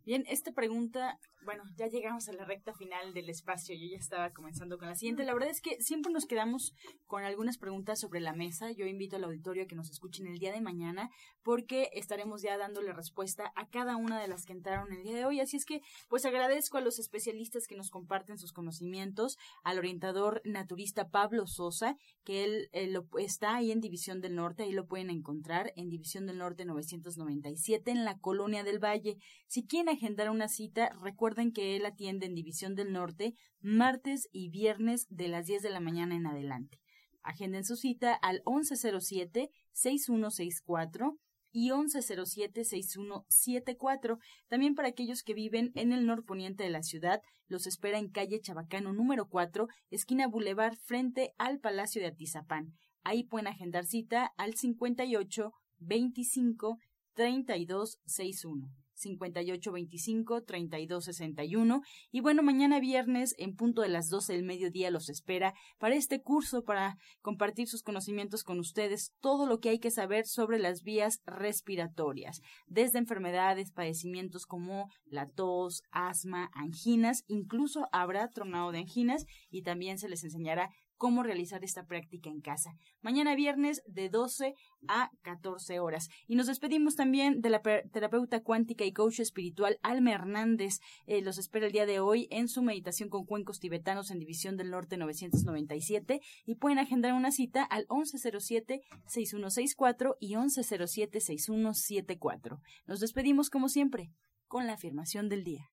Bien, 0.05 0.25
esta 0.29 0.53
pregunta, 0.53 1.19
bueno, 1.45 1.65
ya 1.77 1.87
llegamos 1.87 2.29
a 2.29 2.33
la 2.33 2.45
recta 2.45 2.73
final 2.75 3.15
del 3.15 3.31
espacio, 3.31 3.75
yo 3.75 3.87
ya 3.87 3.99
estaba 3.99 4.31
comenzando 4.31 4.79
con 4.79 4.89
la 4.89 4.95
siguiente. 4.95 5.25
La 5.25 5.33
verdad 5.33 5.51
es 5.51 5.61
que 5.61 5.81
siempre 5.81 6.13
nos 6.13 6.27
quedamos 6.27 6.75
con 7.07 7.25
algunas 7.25 7.59
preguntas 7.59 7.99
sobre 7.99 8.21
la 8.21 8.33
mesa. 8.33 8.71
Yo 8.73 8.87
invito 8.87 9.17
al 9.17 9.25
auditorio 9.25 9.65
a 9.65 9.67
que 9.67 9.75
nos 9.75 9.91
escuchen 9.91 10.27
el 10.27 10.39
día 10.39 10.53
de 10.53 10.61
mañana 10.61 11.11
porque 11.43 11.91
estaremos 11.95 12.43
ya 12.43 12.59
dándole 12.59 12.93
respuesta 12.93 13.53
a 13.57 13.69
cada 13.69 13.97
una 13.97 14.21
de 14.21 14.29
las 14.29 14.45
que 14.45 14.53
entraron 14.53 14.93
el 14.93 15.03
día 15.03 15.17
de 15.17 15.25
hoy. 15.25 15.41
Así 15.41 15.57
es 15.57 15.65
que, 15.65 15.81
pues 16.09 16.25
agradezco 16.25 16.79
a 16.79 16.83
los 16.83 16.99
especialistas 16.99 17.67
que 17.67 17.77
nos 17.77 17.91
comparten 17.91 18.39
sus 18.39 18.53
conocimientos, 18.53 19.39
al 19.63 19.79
orientador 19.79 20.43
naturista 20.45 21.09
Pablo 21.09 21.47
Sosa, 21.47 21.97
que 22.25 22.45
él, 22.45 22.93
lo, 22.93 23.07
está 23.19 23.57
ahí 23.57 23.73
en 23.73 23.81
División 23.81 24.21
del 24.21 24.35
Norte, 24.35 24.65
ahí 24.65 24.73
lo 24.73 24.87
pueden 24.87 25.11
encontrar 25.11 25.73
en 25.77 25.89
División 25.89 26.27
del 26.27 26.39
Norte 26.39 26.65
997 26.65 27.91
en 27.91 28.05
la 28.05 28.19
Colonia 28.19 28.63
del 28.63 28.79
Valle. 28.79 29.17
Si 29.47 29.67
quieren 29.67 29.89
agendar 29.89 30.31
una 30.31 30.49
cita, 30.49 30.95
recuerden 31.31 31.53
que 31.53 31.77
él 31.77 31.87
atiende 31.87 32.27
en 32.27 32.35
División 32.35 32.75
del 32.75 32.93
Norte 32.93 33.37
martes 33.61 34.29
y 34.33 34.51
viernes 34.51 35.07
de 35.11 35.29
las 35.29 35.47
10 35.47 35.63
de 35.63 35.71
la 35.71 35.79
mañana 35.79 36.17
en 36.17 36.27
adelante. 36.27 36.81
Agenden 37.23 37.65
su 37.65 37.77
cita 37.77 38.15
al 38.15 38.43
1107-6164 38.43 41.17
y 41.53 41.71
1107-6174. 41.71 44.19
También 44.49 44.75
para 44.75 44.89
aquellos 44.89 45.23
que 45.23 45.35
viven 45.35 45.71
en 45.77 45.93
el 45.93 46.05
norponiente 46.05 46.65
de 46.65 46.71
la 46.71 46.83
ciudad, 46.83 47.23
los 47.47 47.69
espera 47.69 47.99
en 47.99 48.11
calle 48.11 48.41
Chabacano 48.41 48.93
número 48.93 49.29
4, 49.29 49.69
esquina 49.91 50.27
Boulevard, 50.27 50.75
frente 50.85 51.33
al 51.39 51.61
Palacio 51.61 52.03
de 52.03 52.09
Atizapán. 52.09 52.75
Ahí 53.05 53.23
pueden 53.23 53.47
agendar 53.47 53.87
cita 53.87 54.33
al 54.37 54.55
58 54.55 55.53
25 55.79 56.79
32 57.15 58.01
61. 58.05 58.69
5825-3261. 59.01 61.81
Y 62.11 62.21
bueno, 62.21 62.43
mañana 62.43 62.81
viernes, 62.81 63.35
en 63.39 63.55
punto 63.55 63.83
de 63.83 63.89
las 63.89 64.09
12 64.09 64.33
del 64.35 64.45
mediodía, 64.45 64.91
los 64.91 65.09
espera 65.09 65.55
para 65.79 65.95
este 65.95 66.23
curso, 66.23 66.63
para 66.63 66.97
compartir 67.23 67.69
sus 67.69 67.83
conocimientos 67.83 68.45
con 68.45 68.59
ustedes, 68.59 69.13
todo 69.21 69.47
lo 69.47 69.61
que 69.61 69.71
hay 69.71 69.79
que 69.79 69.91
saber 69.91 70.27
sobre 70.27 70.59
las 70.59 70.83
vías 70.83 71.21
respiratorias, 71.25 72.41
desde 72.67 72.99
enfermedades, 72.99 73.73
padecimientos 73.73 74.45
como 74.47 74.91
la 75.05 75.29
tos, 75.29 75.83
asma, 75.91 76.51
anginas, 76.55 77.25
incluso 77.29 77.89
habrá 77.93 78.29
tronado 78.29 78.73
de 78.73 78.79
anginas 78.79 79.27
y 79.51 79.63
también 79.63 79.99
se 79.99 80.09
les 80.09 80.25
enseñará 80.25 80.71
cómo 81.01 81.23
realizar 81.23 81.65
esta 81.65 81.87
práctica 81.87 82.29
en 82.29 82.43
casa. 82.43 82.75
Mañana 83.01 83.35
viernes 83.35 83.83
de 83.87 84.11
12 84.11 84.55
a 84.87 85.11
14 85.23 85.81
horas. 85.81 86.11
Y 86.27 86.37
nos 86.37 86.47
despedimos 86.47 86.95
también 86.95 87.41
de 87.41 87.49
la 87.49 87.63
terapeuta 87.63 88.43
cuántica 88.43 88.85
y 88.85 88.93
coach 88.93 89.21
espiritual 89.21 89.79
Alma 89.83 90.13
Hernández. 90.13 90.81
Eh, 91.07 91.23
los 91.23 91.39
espera 91.39 91.65
el 91.65 91.73
día 91.73 91.87
de 91.87 92.01
hoy 92.01 92.29
en 92.31 92.49
su 92.49 92.63
meditación 92.63 93.09
con 93.09 93.25
cuencos 93.25 93.61
tibetanos 93.61 94.11
en 94.11 94.19
División 94.19 94.59
del 94.59 94.71
Norte 94.71 94.99
997 94.99 96.21
y 96.45 96.57
pueden 96.57 96.79
agendar 96.79 97.15
una 97.15 97.33
cita 97.33 97.65
al 97.65 97.87
1107-6164 97.87 100.17
y 100.21 100.35
1107-6174. 100.35 102.61
Nos 102.87 103.01
despedimos 103.01 103.49
como 103.49 103.71
siempre 103.71 104.13
con 104.49 104.67
la 104.67 104.75
afirmación 104.75 105.31
del 105.31 105.45
día. 105.45 105.71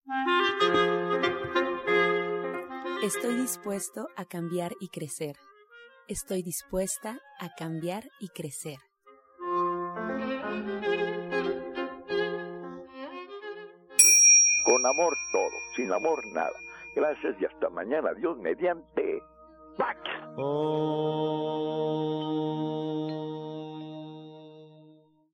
Estoy 3.03 3.36
dispuesto 3.36 4.10
a 4.17 4.25
cambiar 4.25 4.71
y 4.79 4.88
crecer. 4.89 5.36
Estoy 6.07 6.41
dispuesta 6.41 7.19
a 7.39 7.53
cambiar 7.55 8.05
y 8.19 8.29
crecer. 8.29 8.79
Con 14.65 14.83
amor 14.83 15.15
todo, 15.31 15.51
sin 15.75 15.93
amor 15.93 16.25
nada. 16.33 16.57
Gracias 16.95 17.36
y 17.39 17.45
hasta 17.45 17.69
mañana. 17.69 18.13
Dios 18.15 18.36
mediante. 18.39 19.21
¡Pax! 19.77 19.99
Oh. 20.36 22.16